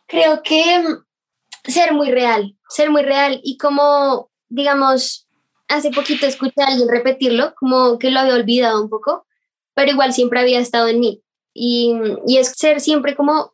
Creo 0.08 0.42
que 0.44 0.80
mm, 0.80 1.70
ser 1.70 1.94
muy 1.94 2.12
real, 2.12 2.56
ser 2.70 2.90
muy 2.92 3.02
real 3.02 3.40
y 3.44 3.58
como, 3.58 4.30
digamos, 4.48 5.28
hace 5.68 5.92
poquito 5.92 6.26
escuché 6.26 6.62
a 6.62 6.68
alguien 6.68 6.90
repetirlo, 6.90 7.54
como 7.56 7.98
que 7.98 8.12
lo 8.12 8.20
había 8.20 8.36
olvidado 8.36 8.82
un 8.82 8.90
poco, 8.90 9.26
pero 9.74 9.92
igual 9.92 10.14
siempre 10.14 10.40
había 10.40 10.60
estado 10.60 10.88
en 10.88 11.00
mí. 11.00 11.22
Y, 11.54 11.96
y 12.28 12.38
es 12.38 12.50
ser 12.50 12.80
siempre 12.80 13.16
como 13.16 13.54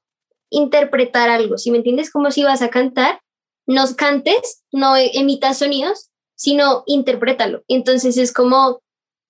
interpretar 0.53 1.29
algo, 1.29 1.57
si 1.57 1.71
me 1.71 1.77
entiendes? 1.77 2.11
Como 2.11 2.31
si 2.31 2.43
vas 2.43 2.61
a 2.61 2.69
cantar, 2.69 3.19
no 3.65 3.83
cantes, 3.97 4.63
no 4.71 4.95
emitas 4.95 5.59
sonidos, 5.59 6.09
sino 6.35 6.83
interprétalo. 6.85 7.63
Entonces 7.67 8.17
es 8.17 8.31
como 8.31 8.81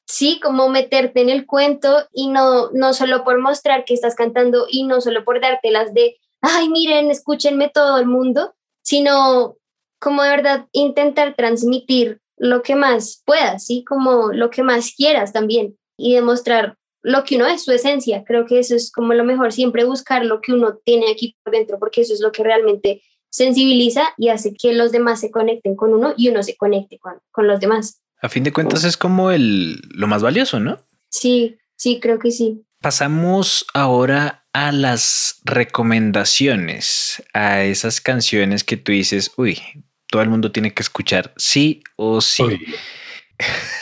sí, 0.06 0.40
como 0.42 0.70
meterte 0.70 1.22
en 1.22 1.30
el 1.30 1.46
cuento 1.46 2.08
y 2.12 2.28
no, 2.28 2.72
no 2.72 2.94
solo 2.94 3.24
por 3.24 3.40
mostrar 3.40 3.86
que 3.86 3.94
estás 3.94 4.16
cantando 4.16 4.68
y 4.70 4.84
no 4.84 5.02
solo 5.02 5.24
por 5.24 5.42
darte 5.42 5.72
las 5.72 5.94
de, 5.94 6.18
ay, 6.42 6.70
miren, 6.70 7.10
escúchenme 7.10 7.70
todo 7.70 7.98
el 7.98 8.06
mundo, 8.06 8.54
sino 8.84 9.58
como 10.00 10.24
de 10.24 10.30
verdad 10.30 10.68
intentar 10.72 11.36
transmitir 11.36 12.20
lo 12.38 12.62
que 12.62 12.76
más 12.76 13.24
puedas, 13.26 13.66
¿sí? 13.66 13.86
Como 13.86 14.34
lo 14.34 14.50
que 14.50 14.64
más 14.64 14.94
quieras 14.96 15.32
también 15.32 15.78
y 15.98 16.16
demostrar 16.16 16.78
lo 17.04 17.24
que 17.24 17.36
uno 17.36 17.46
es, 17.48 17.64
su 17.64 17.72
esencia. 17.72 18.24
Creo 18.26 18.46
que 18.46 18.60
eso 18.60 18.76
es 18.76 18.92
como 18.92 19.14
lo 19.14 19.24
mejor, 19.24 19.52
siempre 19.52 19.84
buscar 19.84 20.26
lo 20.26 20.42
que 20.42 20.54
uno 20.54 20.80
tiene 20.84 21.12
aquí 21.12 21.38
por 21.44 21.54
dentro, 21.54 21.78
porque 21.78 22.02
eso 22.02 22.14
es 22.14 22.22
lo 22.22 22.32
que 22.32 22.44
realmente 22.44 23.04
sensibiliza 23.30 24.10
y 24.18 24.30
hace 24.30 24.54
que 24.54 24.74
los 24.74 24.92
demás 24.92 25.20
se 25.20 25.32
conecten 25.32 25.76
con 25.76 25.94
uno 25.94 26.14
y 26.18 26.30
uno 26.30 26.44
se 26.44 26.56
conecte 26.56 26.98
con, 27.00 27.16
con 27.32 27.48
los 27.48 27.60
demás. 27.60 28.02
A 28.22 28.30
fin 28.30 28.44
de 28.44 28.54
cuentas 28.54 28.84
es 28.84 28.96
como 28.96 29.32
el, 29.32 29.82
lo 29.90 30.08
más 30.08 30.24
valioso, 30.24 30.60
¿no? 30.60 30.80
Sí, 31.10 31.58
sí, 31.76 32.00
creo 32.00 32.20
que 32.20 32.32
sí. 32.32 32.64
Pasamos 32.80 33.66
ahora 33.74 34.46
a 34.54 34.72
las 34.72 35.42
recomendaciones, 35.44 37.24
a 37.34 37.64
esas 37.64 38.02
canciones 38.02 38.64
que 38.64 38.78
tú 38.78 38.92
dices, 38.92 39.32
uy, 39.36 39.60
todo 40.08 40.22
el 40.22 40.30
mundo 40.30 40.52
tiene 40.52 40.74
que 40.74 40.84
escuchar 40.84 41.34
sí 41.38 41.82
o 41.96 42.22
sí. 42.22 42.44
Uy, 42.44 42.76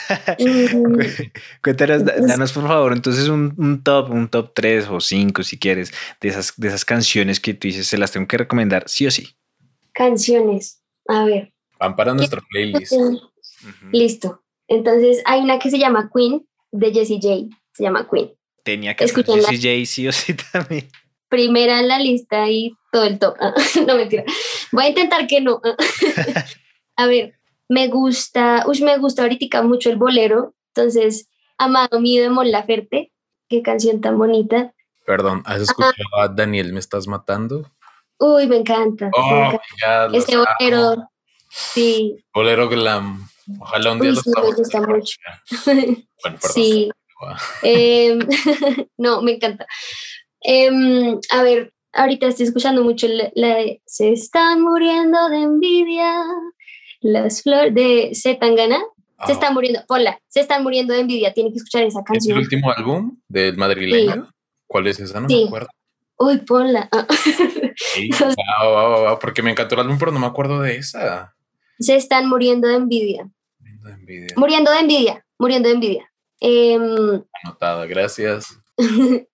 Cuéntanos, 1.62 2.04
da- 2.04 2.16
danos 2.20 2.52
por 2.52 2.66
favor 2.66 2.92
entonces 2.92 3.28
un, 3.28 3.54
un 3.56 3.82
top, 3.82 4.10
un 4.10 4.28
top 4.28 4.52
3 4.54 4.88
o 4.88 5.00
5 5.00 5.42
si 5.42 5.58
quieres, 5.58 5.92
de 6.20 6.28
esas, 6.28 6.52
de 6.56 6.68
esas 6.68 6.84
canciones 6.84 7.40
que 7.40 7.54
tú 7.54 7.68
dices, 7.68 7.86
se 7.86 7.98
las 7.98 8.12
tengo 8.12 8.26
que 8.26 8.38
recomendar 8.38 8.84
sí 8.88 9.06
o 9.06 9.10
sí. 9.10 9.28
canciones. 9.92 10.80
A 11.08 11.24
ver. 11.24 11.52
van 11.78 11.96
para 11.96 12.14
nuestra 12.14 12.40
playlist. 12.50 12.92
Listo. 13.90 14.42
Entonces 14.68 15.20
hay 15.24 15.40
una 15.40 15.58
que 15.58 15.70
se 15.70 15.78
llama 15.78 16.10
Queen 16.14 16.46
de 16.70 16.92
Jessie 16.92 17.18
J. 17.20 17.56
Se 17.72 17.82
llama 17.82 18.08
Queen. 18.10 18.30
Tenía 18.64 18.94
que 18.94 19.04
Escúchenla. 19.04 19.48
Jessie 19.48 19.80
J 19.82 19.86
sí 19.90 20.08
o 20.08 20.12
sí 20.12 20.34
también. 20.52 20.88
Primera 21.28 21.80
en 21.80 21.88
la 21.88 21.98
lista 21.98 22.48
y 22.48 22.72
todo 22.92 23.04
el 23.04 23.18
top. 23.18 23.36
No 23.86 23.96
mentira. 23.96 24.24
Voy 24.70 24.84
a 24.84 24.88
intentar 24.90 25.26
que 25.26 25.40
no. 25.40 25.60
A 26.96 27.06
ver, 27.06 27.34
me 27.72 27.88
gusta, 27.88 28.64
uy, 28.66 28.82
me 28.82 28.98
gusta 28.98 29.22
ahorita 29.22 29.62
mucho 29.62 29.88
el 29.90 29.96
bolero. 29.96 30.54
Entonces, 30.74 31.28
Amado 31.58 32.00
mío 32.00 32.22
de 32.22 32.28
Mon 32.30 32.50
Laferte. 32.50 33.12
Qué 33.48 33.62
canción 33.62 34.00
tan 34.00 34.18
bonita. 34.18 34.72
Perdón, 35.06 35.42
¿has 35.46 35.60
escuchado 35.62 36.20
a 36.20 36.28
Daniel? 36.28 36.72
¿Me 36.72 36.80
estás 36.80 37.06
matando? 37.06 37.70
Uy, 38.18 38.46
me 38.46 38.56
encanta. 38.56 39.06
me 39.06 39.10
Oh, 39.16 39.52
encanta. 39.52 40.04
amo. 40.04 40.44
bolero. 40.58 41.08
Sí, 41.50 42.24
Bolero 42.32 42.68
glam. 42.68 43.28
Ojalá 43.60 43.92
un 43.92 44.00
día 44.00 44.10
Uy, 44.10 44.14
los 44.16 44.24
sí, 44.24 44.30
me 44.42 44.52
gusta 44.54 44.80
mucho. 44.80 45.16
Bueno, 45.66 45.96
perdón. 46.22 46.38
sí. 46.54 46.90
Em, 47.62 48.18
no, 48.98 49.22
me 49.22 49.32
encanta. 49.34 49.66
Em, 50.40 51.18
a 51.30 51.42
ver, 51.44 51.72
ahorita 51.92 52.26
estoy 52.26 52.46
escuchando 52.46 52.82
mucho 52.82 53.06
la, 53.06 53.30
la 53.36 53.54
de 53.56 53.80
Se 53.86 54.10
están 54.12 54.62
muriendo 54.62 55.28
de 55.28 55.42
envidia. 55.42 56.24
Las 57.02 57.42
flores 57.42 57.74
de 57.74 58.12
Zetangana. 58.14 58.78
Ah, 59.18 59.26
Se 59.26 59.32
están 59.32 59.54
muriendo. 59.54 59.80
Hola, 59.88 60.18
se 60.28 60.40
están 60.40 60.62
muriendo 60.62 60.94
de 60.94 61.00
envidia. 61.00 61.32
Tienen 61.32 61.52
que 61.52 61.58
escuchar 61.58 61.82
esa 61.84 62.00
¿Es 62.00 62.04
el 62.08 62.12
canción. 62.12 62.38
último 62.38 62.70
álbum 62.72 63.18
del 63.28 63.56
madrileño? 63.56 64.30
¿Cuál 64.66 64.86
es 64.86 64.98
esa? 65.00 65.20
No 65.20 65.28
Sí. 65.28 65.42
me 65.42 65.46
acuerdo. 65.46 65.68
Uy, 66.18 66.38
ponla. 66.38 66.88
Ah. 67.00 67.06
Sí, 67.76 68.10
porque 69.20 69.42
me 69.42 69.50
encantó 69.50 69.74
el 69.76 69.80
álbum, 69.82 69.96
pero 69.98 70.12
no 70.12 70.20
me 70.20 70.26
acuerdo 70.26 70.60
de 70.60 70.76
esa. 70.76 71.34
se 71.80 71.96
están 71.96 72.28
muriendo 72.28 72.68
de 72.68 72.74
envidia. 72.76 73.28
Muriendo 74.36 74.70
de 74.70 74.78
envidia. 74.80 75.24
Muriendo 75.38 75.68
de 75.68 75.74
envidia. 75.74 76.12
Em, 76.40 77.22
Anotada, 77.44 77.86
gracias. 77.86 78.46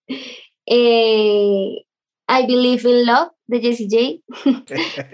eh, 0.66 1.84
I 2.28 2.46
Believe 2.46 2.88
in 2.88 3.06
Love 3.06 3.30
de 3.48 3.60
Jessie 3.60 3.88
J. 3.90 4.54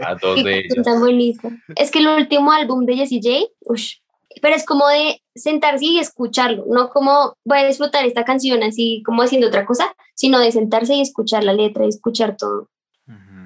A 0.07 0.17
dos 0.17 0.45
de 0.45 0.59
ellas. 0.59 0.85
tan. 0.85 1.63
Es 1.77 1.91
que 1.91 2.01
el 2.01 2.09
último 2.09 2.53
álbum 2.53 2.85
de 2.85 2.97
Jessie 2.97 3.21
J, 3.23 3.51
ush, 3.61 3.97
pero 4.43 4.55
es 4.55 4.67
como 4.67 4.87
de 4.89 5.23
sentarse 5.35 5.85
y 5.85 5.99
escucharlo, 5.99 6.65
no 6.69 6.91
como 6.91 7.35
voy 7.45 7.61
a 7.61 7.67
disfrutar 7.67 8.05
esta 8.05 8.25
canción 8.25 8.63
así 8.63 9.03
como 9.07 9.23
haciendo 9.23 9.47
otra 9.47 9.65
cosa, 9.65 9.95
sino 10.15 10.39
de 10.41 10.53
sentarse 10.53 10.95
y 10.95 11.01
escuchar 11.01 11.45
la 11.45 11.55
letra 11.55 11.85
y 11.85 11.89
escuchar 11.89 12.37
todo. 12.37 12.69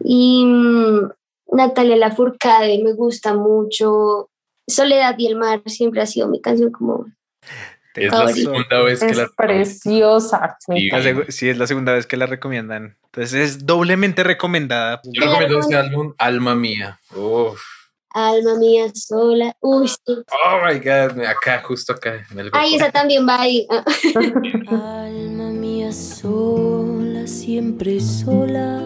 Y 0.03 0.44
mm, 0.44 1.11
Natalia 1.53 1.96
Lafourcade 1.96 2.83
me 2.83 2.92
gusta 2.92 3.35
mucho. 3.35 4.31
Soledad 4.66 5.14
y 5.18 5.27
el 5.27 5.37
mar 5.37 5.62
siempre 5.66 6.01
ha 6.01 6.07
sido 6.07 6.29
mi 6.29 6.40
canción 6.40 6.70
como 6.70 7.07
Es 8.06 8.12
la 8.12 8.28
segunda 8.28 8.82
vez 8.82 9.00
que 9.00 9.06
Es 9.06 9.16
la 9.16 9.28
preciosa. 9.37 10.56
me 10.68 11.30
Sí, 11.30 11.48
es 11.48 11.58
la 11.58 11.66
segunda 11.66 11.92
vez 11.92 12.06
que 12.06 12.16
la 12.16 12.26
recomiendan. 12.26 12.96
Entonces 13.06 13.34
es 13.34 13.66
doblemente 13.66 14.24
recomendada. 14.24 15.00
Yo 15.04 15.24
recomiendo 15.24 15.61
este 15.61 15.76
álbum, 15.76 16.14
Alma 16.18 16.54
Mía. 16.54 17.00
Uf. 17.14 17.61
Alma 18.11 18.54
mía 18.54 18.90
sola. 18.94 19.54
Uy, 19.61 19.87
sí. 19.87 19.98
Oh 20.06 20.66
my 20.66 20.78
god, 20.78 21.20
acá, 21.24 21.62
justo 21.62 21.92
acá. 21.92 22.24
En 22.30 22.38
el 22.38 22.50
Ay, 22.52 22.74
esa 22.74 22.90
también 22.90 23.28
va 23.28 23.42
ahí. 23.42 23.66
Ah. 23.70 23.84
Alma 25.04 25.50
mía 25.50 25.92
sola, 25.92 27.26
siempre 27.26 28.00
sola. 28.00 28.82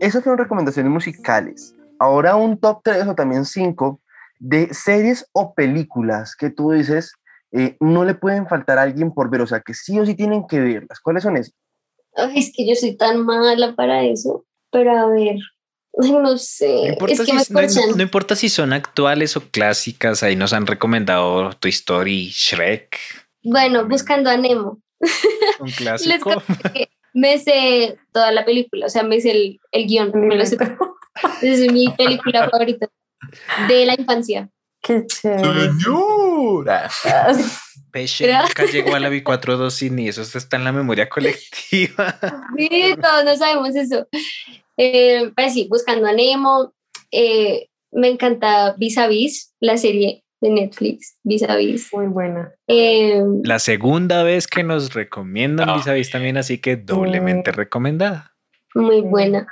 Esas 0.00 0.22
fueron 0.24 0.38
recomendaciones 0.38 0.92
musicales. 0.92 1.74
Ahora 1.98 2.36
un 2.36 2.58
top 2.58 2.80
3 2.82 3.06
o 3.06 3.14
también 3.14 3.44
5 3.44 4.00
de 4.40 4.74
series 4.74 5.26
o 5.32 5.54
películas 5.54 6.36
que 6.36 6.50
tú 6.50 6.72
dices 6.72 7.14
eh, 7.56 7.76
no 7.80 8.04
le 8.04 8.14
pueden 8.14 8.46
faltar 8.46 8.78
a 8.78 8.82
alguien 8.82 9.12
por 9.12 9.30
ver, 9.30 9.40
o 9.42 9.46
sea, 9.46 9.60
que 9.60 9.74
sí 9.74 9.98
o 9.98 10.06
sí 10.06 10.14
tienen 10.14 10.46
que 10.46 10.60
verlas. 10.60 11.00
¿Cuáles 11.00 11.22
son 11.22 11.36
esas? 11.36 11.54
Ay, 12.16 12.38
es 12.38 12.52
que 12.54 12.66
yo 12.68 12.74
soy 12.74 12.96
tan 12.96 13.24
mala 13.24 13.74
para 13.74 14.04
eso. 14.04 14.44
Pero 14.70 14.92
a 14.98 15.06
ver, 15.06 15.36
no 15.94 16.36
sé. 16.38 16.68
No 16.84 16.88
importa, 16.92 17.12
es 17.14 17.20
que 17.20 17.26
si, 17.26 17.32
me 17.32 17.60
no- 17.62 17.66
escuchan. 17.68 17.96
no 17.96 18.02
importa 18.02 18.36
si 18.36 18.48
son 18.48 18.72
actuales 18.72 19.36
o 19.36 19.42
clásicas, 19.50 20.22
ahí 20.22 20.36
nos 20.36 20.52
han 20.52 20.66
recomendado 20.66 21.50
Toy 21.54 21.70
Story, 21.70 22.28
Shrek, 22.30 22.98
Bueno, 23.42 23.86
buscando 23.88 24.28
a 24.30 24.36
Nemo. 24.36 24.80
un 25.60 25.70
clásico. 25.72 26.42
me 27.12 27.38
sé 27.38 27.98
toda 28.12 28.32
la 28.32 28.44
película, 28.44 28.86
o 28.86 28.88
sea, 28.88 29.02
me 29.02 29.20
sé 29.20 29.30
el, 29.32 29.60
el 29.72 29.86
guion. 29.86 30.10
Me 30.14 30.36
lo 30.36 30.44
sé 30.46 30.56
todo. 30.56 30.76
Es 31.40 31.60
mi 31.72 31.88
película 31.96 32.48
favorita 32.50 32.88
de 33.68 33.86
la 33.86 33.94
infancia. 33.98 34.50
Qué 34.82 35.06
chévere. 35.06 35.70
Pesce 37.92 38.26
Gra- 38.28 38.42
nunca 38.46 38.64
llegó 38.64 38.94
a 38.94 39.00
la 39.00 39.10
B42 39.10 39.86
y 39.86 39.90
ni 39.90 40.08
eso 40.08 40.22
está 40.22 40.56
en 40.56 40.64
la 40.64 40.72
memoria 40.72 41.08
colectiva. 41.08 42.18
Sí, 42.56 42.94
todos 43.00 43.24
no 43.24 43.36
sabemos 43.36 43.74
eso. 43.76 44.06
Eh, 44.76 45.30
pues 45.34 45.54
sí, 45.54 45.66
buscando 45.70 46.06
a 46.06 46.12
Nemo. 46.12 46.74
eh, 47.10 47.68
me 47.92 48.08
encanta 48.08 48.74
Vis 48.76 48.98
a 48.98 49.06
Vis, 49.06 49.54
la 49.60 49.78
serie 49.78 50.22
de 50.42 50.50
Netflix, 50.50 51.16
Vis 51.22 51.42
a 51.44 51.56
Vis. 51.56 51.88
Muy 51.94 52.08
buena. 52.08 52.52
Eh, 52.66 53.22
La 53.44 53.58
segunda 53.58 54.22
vez 54.22 54.46
que 54.46 54.62
nos 54.62 54.92
recomiendan 54.92 55.70
Ah. 55.70 55.76
Vis 55.76 55.86
a 55.86 55.94
Vis 55.94 56.10
también, 56.10 56.36
así 56.36 56.58
que 56.58 56.76
doblemente 56.76 57.52
recomendada. 57.52 58.32
muy 58.74 59.00
Mm. 59.02 59.10
buena. 59.10 59.46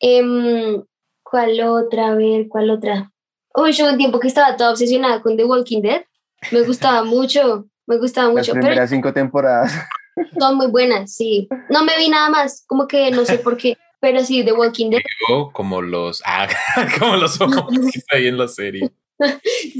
Em, 0.00 0.82
¿Cuál 1.22 1.60
otra? 1.62 2.08
A 2.08 2.14
ver, 2.16 2.46
¿cuál 2.48 2.70
otra? 2.70 3.10
Uy, 3.54 3.72
yo 3.72 3.88
un 3.88 3.96
tiempo 3.96 4.18
que 4.20 4.26
estaba 4.28 4.56
toda 4.56 4.70
obsesionada 4.72 5.20
con 5.22 5.36
The 5.36 5.44
Walking 5.44 5.82
Dead. 5.82 6.02
Me 6.50 6.62
gustaba 6.62 7.04
mucho, 7.04 7.66
me 7.86 7.98
gustaba 7.98 8.28
Las 8.28 8.36
mucho, 8.36 8.52
pero 8.52 8.66
primeras 8.66 8.90
cinco 8.90 9.12
temporadas. 9.12 9.72
son 10.38 10.56
muy 10.56 10.68
buenas, 10.68 11.14
sí. 11.14 11.48
No 11.70 11.84
me 11.84 11.96
vi 11.98 12.08
nada 12.08 12.30
más, 12.30 12.64
como 12.66 12.86
que 12.86 13.10
no 13.10 13.24
sé 13.24 13.38
por 13.38 13.56
qué, 13.56 13.76
pero 14.00 14.24
sí, 14.24 14.44
The 14.44 14.52
Walking 14.52 14.90
Dead, 14.90 15.00
como 15.52 15.82
los, 15.82 16.22
ah, 16.26 16.48
como 16.98 17.16
los 17.16 17.40
ojos 17.40 17.66
ahí 18.12 18.26
en 18.26 18.38
la 18.38 18.48
serie. 18.48 18.90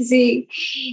sí. 0.03 0.47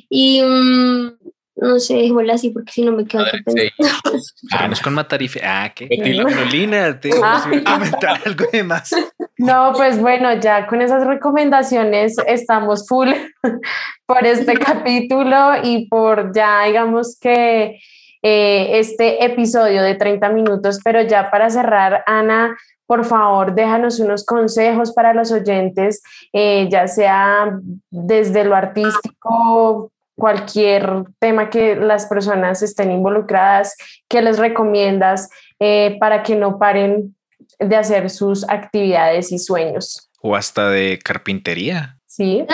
Y 0.09 0.43
mm, 0.43 1.17
no 1.57 1.79
sé, 1.79 1.95
dejémosla 1.95 2.35
así 2.35 2.51
porque 2.51 2.73
si 2.73 2.83
no 2.85 2.93
me 2.93 3.05
quedo 3.05 3.25
Sí. 3.27 3.31
pensando. 3.45 4.19
Vamos 4.59 4.81
con 4.81 4.95
Matarife. 4.95 5.41
Ah, 5.45 5.71
qué 5.75 5.87
Betty 5.87 6.12
la- 6.15 6.25
Carolina, 6.25 7.01
te 7.01 7.11
Ah. 7.23 7.45
comentar 7.65 8.21
algo 8.27 8.45
de 8.53 8.62
más. 8.65 8.91
No, 9.38 9.73
pues 9.77 10.01
bueno, 10.01 10.35
ya 10.41 10.67
con 10.67 10.81
esas 10.83 11.07
recomendaciones 11.07 12.17
estamos 12.27 12.87
full 12.88 13.11
por 14.07 14.27
este 14.27 14.55
capítulo 14.55 15.37
y 15.62 15.88
por 15.88 16.35
ya 16.35 16.65
digamos 16.65 17.19
que 17.21 17.79
eh, 18.25 18.79
este 18.79 19.25
episodio 19.25 19.83
de 19.83 19.95
30 19.97 20.29
minutos, 20.31 20.79
pero 20.85 21.03
ya 21.03 21.29
para 21.31 21.51
cerrar, 21.51 22.05
Ana, 22.07 22.57
por 22.87 23.05
favor, 23.05 23.55
déjanos 23.55 23.99
unos 24.01 24.25
consejos 24.25 24.93
para 24.93 25.12
los 25.12 25.33
oyentes, 25.33 26.03
eh, 26.33 26.69
ya 26.71 26.87
sea 26.87 27.51
desde 27.91 28.45
lo 28.45 28.55
artístico, 28.55 29.91
cualquier 30.16 31.05
tema 31.18 31.51
que 31.51 31.77
las 31.77 32.07
personas 32.07 32.62
estén 32.62 32.90
involucradas, 32.90 33.77
¿qué 34.09 34.22
les 34.22 34.38
recomiendas 34.38 35.29
eh, 35.59 35.96
para 36.01 36.22
que 36.22 36.37
no 36.37 36.59
paren 36.59 37.16
de 37.59 37.77
hacer 37.77 38.11
sus 38.11 38.48
actividades 38.48 39.33
y 39.33 39.38
sueños? 39.38 40.11
O 40.20 40.37
hasta 40.37 40.68
de 40.68 40.98
carpintería. 41.03 41.98
Sí. 42.07 42.44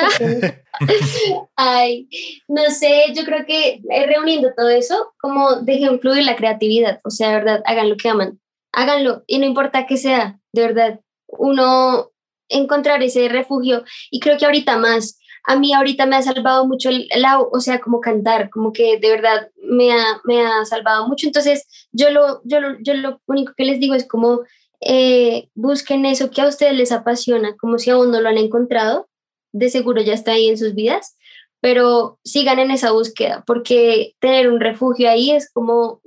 Ay, 1.56 2.08
no 2.46 2.62
sé, 2.70 3.06
yo 3.14 3.24
creo 3.24 3.44
que 3.44 3.80
eh, 3.90 4.06
reuniendo 4.06 4.50
todo 4.56 4.68
eso, 4.68 5.14
como 5.18 5.56
dejen 5.56 5.98
fluir 6.00 6.24
la 6.24 6.36
creatividad, 6.36 7.00
o 7.02 7.10
sea, 7.10 7.30
de 7.30 7.34
verdad, 7.34 7.62
hagan 7.66 7.90
lo 7.90 7.96
que 7.96 8.08
aman, 8.08 8.38
háganlo 8.72 9.24
y 9.26 9.38
no 9.38 9.46
importa 9.46 9.86
que 9.86 9.96
sea, 9.96 10.38
de 10.52 10.62
verdad, 10.62 11.00
uno 11.26 12.10
encontrar 12.48 13.02
ese 13.02 13.28
refugio 13.28 13.84
y 14.10 14.20
creo 14.20 14.38
que 14.38 14.46
ahorita 14.46 14.78
más, 14.78 15.18
a 15.48 15.56
mí 15.56 15.72
ahorita 15.72 16.04
me 16.04 16.16
ha 16.16 16.22
salvado 16.22 16.66
mucho 16.66 16.90
el, 16.90 17.08
o 17.50 17.58
sea, 17.60 17.80
como 17.80 18.02
cantar, 18.02 18.50
como 18.50 18.70
que 18.70 18.98
de 18.98 19.08
verdad 19.08 19.48
me 19.56 19.92
ha, 19.92 20.20
me 20.24 20.42
ha 20.42 20.62
salvado 20.66 21.08
mucho, 21.08 21.26
entonces 21.26 21.66
yo 21.90 22.10
lo, 22.10 22.42
yo, 22.44 22.60
lo, 22.60 22.78
yo 22.82 22.92
lo 22.92 23.22
único 23.26 23.54
que 23.56 23.64
les 23.64 23.80
digo 23.80 23.94
es 23.94 24.06
como 24.06 24.42
eh, 24.82 25.48
busquen 25.54 26.04
eso 26.04 26.30
que 26.30 26.42
a 26.42 26.48
ustedes 26.48 26.74
les 26.74 26.92
apasiona, 26.92 27.56
como 27.56 27.78
si 27.78 27.88
aún 27.88 28.10
no 28.10 28.20
lo 28.20 28.28
han 28.28 28.36
encontrado, 28.36 29.08
de 29.52 29.70
seguro 29.70 30.02
ya 30.02 30.12
está 30.12 30.32
ahí 30.32 30.50
en 30.50 30.58
sus 30.58 30.74
vidas, 30.74 31.16
pero 31.62 32.18
sigan 32.24 32.58
en 32.58 32.70
esa 32.70 32.92
búsqueda, 32.92 33.42
porque 33.46 34.12
tener 34.20 34.50
un 34.50 34.60
refugio 34.60 35.08
ahí 35.08 35.30
es 35.30 35.50
como 35.50 36.02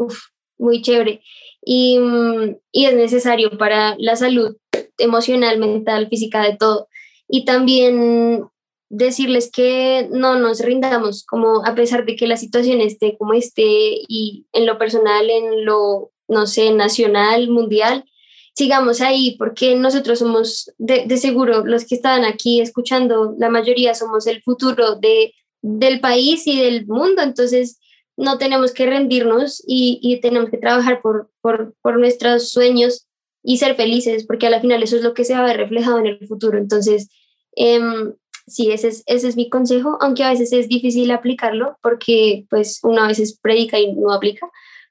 muy 0.60 0.84
chévere 0.84 1.24
y, 1.66 1.98
mm, 1.98 2.58
y 2.72 2.86
es 2.86 2.96
necesario 2.96 3.58
para 3.58 3.96
la 3.98 4.16
salud 4.16 4.56
emocional, 5.00 5.58
mental, 5.58 6.10
física, 6.10 6.44
de 6.44 6.58
todo. 6.58 6.88
Y 7.28 7.46
también 7.46 8.51
decirles 8.92 9.50
que 9.50 10.10
no 10.12 10.38
nos 10.38 10.60
rindamos, 10.60 11.26
como 11.26 11.66
a 11.66 11.74
pesar 11.76 12.06
de 12.06 12.18
que 12.18 12.28
la 12.28 12.36
situación 12.36 12.82
esté 12.82 13.18
como 13.18 13.34
esté 13.34 13.64
y 13.66 14.46
en 14.52 14.66
lo 14.66 14.78
personal, 14.78 15.30
en 15.30 15.66
lo, 15.66 16.12
no 16.28 16.46
sé, 16.46 16.72
nacional, 16.74 17.50
mundial, 17.50 18.04
sigamos 18.54 19.00
ahí 19.00 19.38
porque 19.38 19.76
nosotros 19.76 20.20
somos 20.20 20.74
de, 20.78 21.06
de 21.06 21.18
seguro 21.18 21.66
los 21.66 21.86
que 21.86 21.96
están 21.96 22.26
aquí 22.26 22.60
escuchando, 22.60 23.34
la 23.40 23.50
mayoría 23.50 23.94
somos 23.94 24.28
el 24.28 24.44
futuro 24.44 24.96
de, 24.96 25.34
del 25.62 26.02
país 26.02 26.46
y 26.46 26.60
del 26.60 26.86
mundo, 26.86 27.22
entonces 27.22 27.80
no 28.18 28.38
tenemos 28.38 28.74
que 28.74 28.88
rendirnos 28.88 29.64
y, 29.66 30.00
y 30.02 30.20
tenemos 30.20 30.50
que 30.50 30.58
trabajar 30.58 31.02
por, 31.02 31.32
por, 31.40 31.76
por 31.82 31.98
nuestros 31.98 32.50
sueños 32.50 33.08
y 33.42 33.58
ser 33.58 33.76
felices, 33.76 34.26
porque 34.28 34.48
a 34.48 34.50
la 34.50 34.60
final 34.60 34.84
eso 34.84 34.98
es 34.98 35.02
lo 35.02 35.14
que 35.14 35.24
se 35.24 35.34
va 35.34 35.40
a 35.40 35.46
ver 35.46 35.58
reflejado 35.58 35.98
en 36.00 36.08
el 36.08 36.28
futuro. 36.28 36.58
Entonces, 36.58 37.10
eh, 37.56 37.80
sí, 38.52 38.72
ese 38.72 38.90
es, 38.90 39.04
ese 39.06 39.28
es 39.28 39.36
mi 39.36 39.50
consejo, 39.50 39.98
aunque 40.02 40.24
a 40.24 40.30
veces 40.30 40.52
es 40.54 40.68
difícil 40.68 41.10
aplicarlo 41.12 41.78
porque 41.82 42.46
pues 42.50 42.80
uno 42.84 43.04
a 43.04 43.08
veces 43.08 43.38
predica 43.42 43.80
y 43.80 43.94
no 43.94 44.12
aplica, 44.12 44.50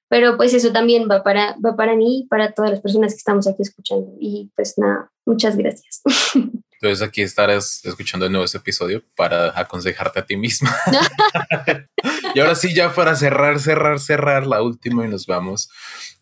pero 0.08 0.36
pues 0.36 0.54
eso 0.54 0.72
también 0.72 1.08
va 1.08 1.22
para, 1.22 1.56
va 1.64 1.76
para 1.76 1.94
mí 1.94 2.20
y 2.20 2.26
para 2.26 2.52
todas 2.52 2.72
las 2.72 2.80
personas 2.80 3.12
que 3.12 3.18
estamos 3.18 3.46
aquí 3.46 3.62
escuchando. 3.62 4.12
Y 4.18 4.50
pues 4.56 4.74
nada, 4.76 5.10
muchas 5.24 5.56
gracias. 5.56 6.02
Entonces 6.82 7.06
aquí 7.06 7.20
estarás 7.20 7.84
escuchando 7.84 8.26
el 8.26 8.32
nuevo 8.32 8.46
episodio 8.52 9.04
para 9.14 9.58
aconsejarte 9.58 10.18
a 10.18 10.26
ti 10.26 10.36
misma. 10.36 10.74
y 12.34 12.40
ahora 12.40 12.54
sí, 12.54 12.74
ya 12.74 12.92
para 12.94 13.14
cerrar, 13.14 13.60
cerrar, 13.60 14.00
cerrar 14.00 14.46
la 14.46 14.62
última 14.62 15.04
y 15.04 15.08
nos 15.08 15.26
vamos. 15.26 15.70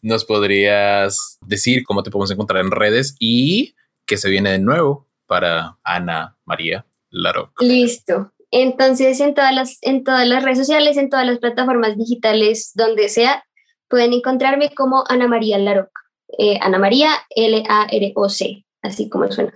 ¿Nos 0.02 0.24
podrías 0.24 1.38
decir 1.46 1.84
cómo 1.84 2.02
te 2.02 2.10
podemos 2.10 2.30
encontrar 2.32 2.64
en 2.64 2.72
redes 2.72 3.14
y 3.20 3.76
qué 4.04 4.16
se 4.16 4.28
viene 4.28 4.50
de 4.50 4.58
nuevo 4.58 5.06
para 5.26 5.78
Ana 5.84 6.36
María 6.44 6.84
Laroc? 7.10 7.60
Listo. 7.60 8.32
Entonces, 8.50 9.20
en 9.20 9.34
todas 9.34 9.54
las, 9.54 9.78
en 9.82 10.04
todas 10.04 10.26
las 10.26 10.42
redes 10.42 10.58
sociales, 10.58 10.96
en 10.96 11.10
todas 11.10 11.26
las 11.26 11.38
plataformas 11.38 11.96
digitales, 11.96 12.72
donde 12.74 13.08
sea, 13.08 13.44
pueden 13.88 14.12
encontrarme 14.12 14.74
como 14.74 15.04
Ana 15.08 15.28
María 15.28 15.58
Laroc. 15.58 15.90
Eh, 16.38 16.58
Ana 16.60 16.78
María 16.78 17.10
L-A-R-O-C, 17.30 18.64
así 18.82 19.08
como 19.08 19.30
suena 19.30 19.52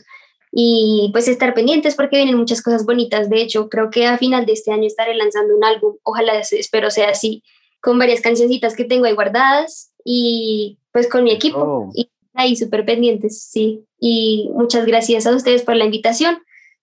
y 0.55 1.09
pues 1.12 1.29
estar 1.29 1.55
pendientes 1.55 1.97
porque 1.97 2.19
vienen 2.19 2.37
muchas 2.37 2.62
cosas 2.62 2.85
bonitas. 2.85 3.31
De 3.31 3.41
hecho, 3.41 3.71
creo 3.71 3.91
que 3.91 4.07
a 4.07 4.19
final 4.19 4.45
de 4.45 4.53
este 4.53 4.71
año 4.71 4.87
estaré 4.87 5.15
lanzando 5.15 5.57
un 5.57 5.65
álbum, 5.65 5.97
ojalá 6.03 6.38
espero 6.38 6.91
sea 6.91 7.09
así, 7.09 7.43
con 7.81 7.99
varias 7.99 8.21
cancioncitas 8.21 8.77
que 8.77 8.85
tengo 8.85 9.07
ahí 9.07 9.15
guardadas 9.15 9.93
y 10.05 10.79
pues 10.93 11.09
con 11.09 11.25
mi 11.25 11.33
equipo 11.33 11.59
Oh. 11.59 11.91
y 11.95 12.11
ahí 12.35 12.55
súper 12.55 12.85
pendientes, 12.85 13.43
sí. 13.43 13.85
Y 13.99 14.51
muchas 14.53 14.85
gracias 14.85 15.27
a 15.27 15.35
ustedes 15.35 15.62
por 15.62 15.75
la 15.75 15.87
invitación. 15.87 16.38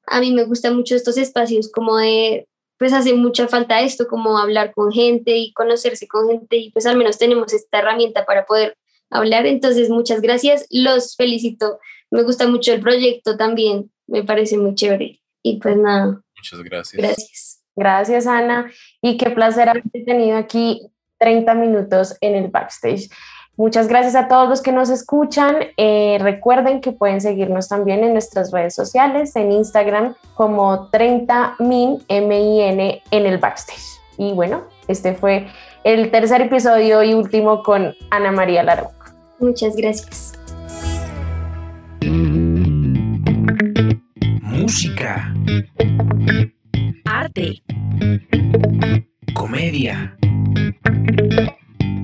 A 0.10 0.20
mí 0.20 0.32
me 0.32 0.46
gustan 0.46 0.76
mucho 0.76 0.96
estos 0.96 1.18
espacios 1.18 1.72
como 1.72 1.98
de, 1.98 2.48
pues 2.78 2.94
hace 2.94 3.14
mucha 3.14 3.48
falta 3.48 3.82
esto, 3.82 4.08
como 4.08 4.38
hablar 4.38 4.74
con 4.74 4.92
gente 4.92 5.38
y 5.38 5.54
conocerse 5.54 6.08
con 6.08 6.30
gente 6.30 6.58
y 6.58 6.72
pues 6.72 6.86
al 6.86 6.98
menos 6.98 7.18
tenemos 7.18 7.54
esta 7.54 7.80
herramienta 7.80 8.26
para 8.26 8.46
poder 8.46 8.76
hablar. 9.10 9.46
Entonces, 9.46 9.90
muchas 9.90 10.22
gracias. 10.22 10.66
Los 10.70 11.16
felicito 11.16 11.80
me 12.12 12.24
gusta 12.24 12.48
mucho 12.48 12.74
el 12.74 12.82
proyecto 12.82 13.38
también, 13.38 13.92
me 14.08 14.24
parece 14.24 14.58
muy 14.58 14.76
chévere. 14.76 15.22
Y 15.44 15.58
pues 15.58 15.78
nada, 15.78 16.22
Muchas 16.36 16.62
gracias. 16.64 17.02
gracias. 17.02 17.64
Gracias, 17.76 18.28
Ana. 18.28 18.72
Y 19.02 19.16
qué 19.18 19.30
placer 19.30 19.70
haberte 19.70 20.04
tenido 20.04 20.38
aquí 20.38 20.82
30 21.18 21.54
minutos 21.54 22.18
en 22.20 22.36
el 22.36 22.50
backstage. 22.50 23.10
Muchas 23.60 23.90
gracias 23.90 24.16
a 24.16 24.30
todos 24.30 24.48
los 24.48 24.62
que 24.62 24.72
nos 24.72 24.90
escuchan. 24.90 25.58
Eh, 25.76 26.18
recuerden 26.22 26.80
que 26.80 26.94
pueden 26.94 27.20
seguirnos 27.20 27.68
también 27.68 28.06
en 28.06 28.14
nuestras 28.14 28.54
redes 28.54 28.74
sociales, 28.74 29.36
en 29.36 29.52
Instagram 29.52 30.16
como 30.34 30.90
30min 30.90 32.02
M-I-N 32.08 33.02
en 33.12 33.26
el 33.26 33.38
backstage. 33.38 34.00
Y 34.18 34.32
bueno, 34.32 34.64
este 34.88 35.14
fue 35.14 35.48
el 35.84 36.10
tercer 36.10 36.40
episodio 36.44 37.04
y 37.04 37.14
último 37.14 37.62
con 37.62 37.94
Ana 38.12 38.32
María 38.32 38.64
Larroca. 38.64 39.14
Muchas 39.40 39.76
gracias. 39.76 40.40
Música, 44.42 45.34
Arte, 47.04 47.62
comedia, 49.34 50.18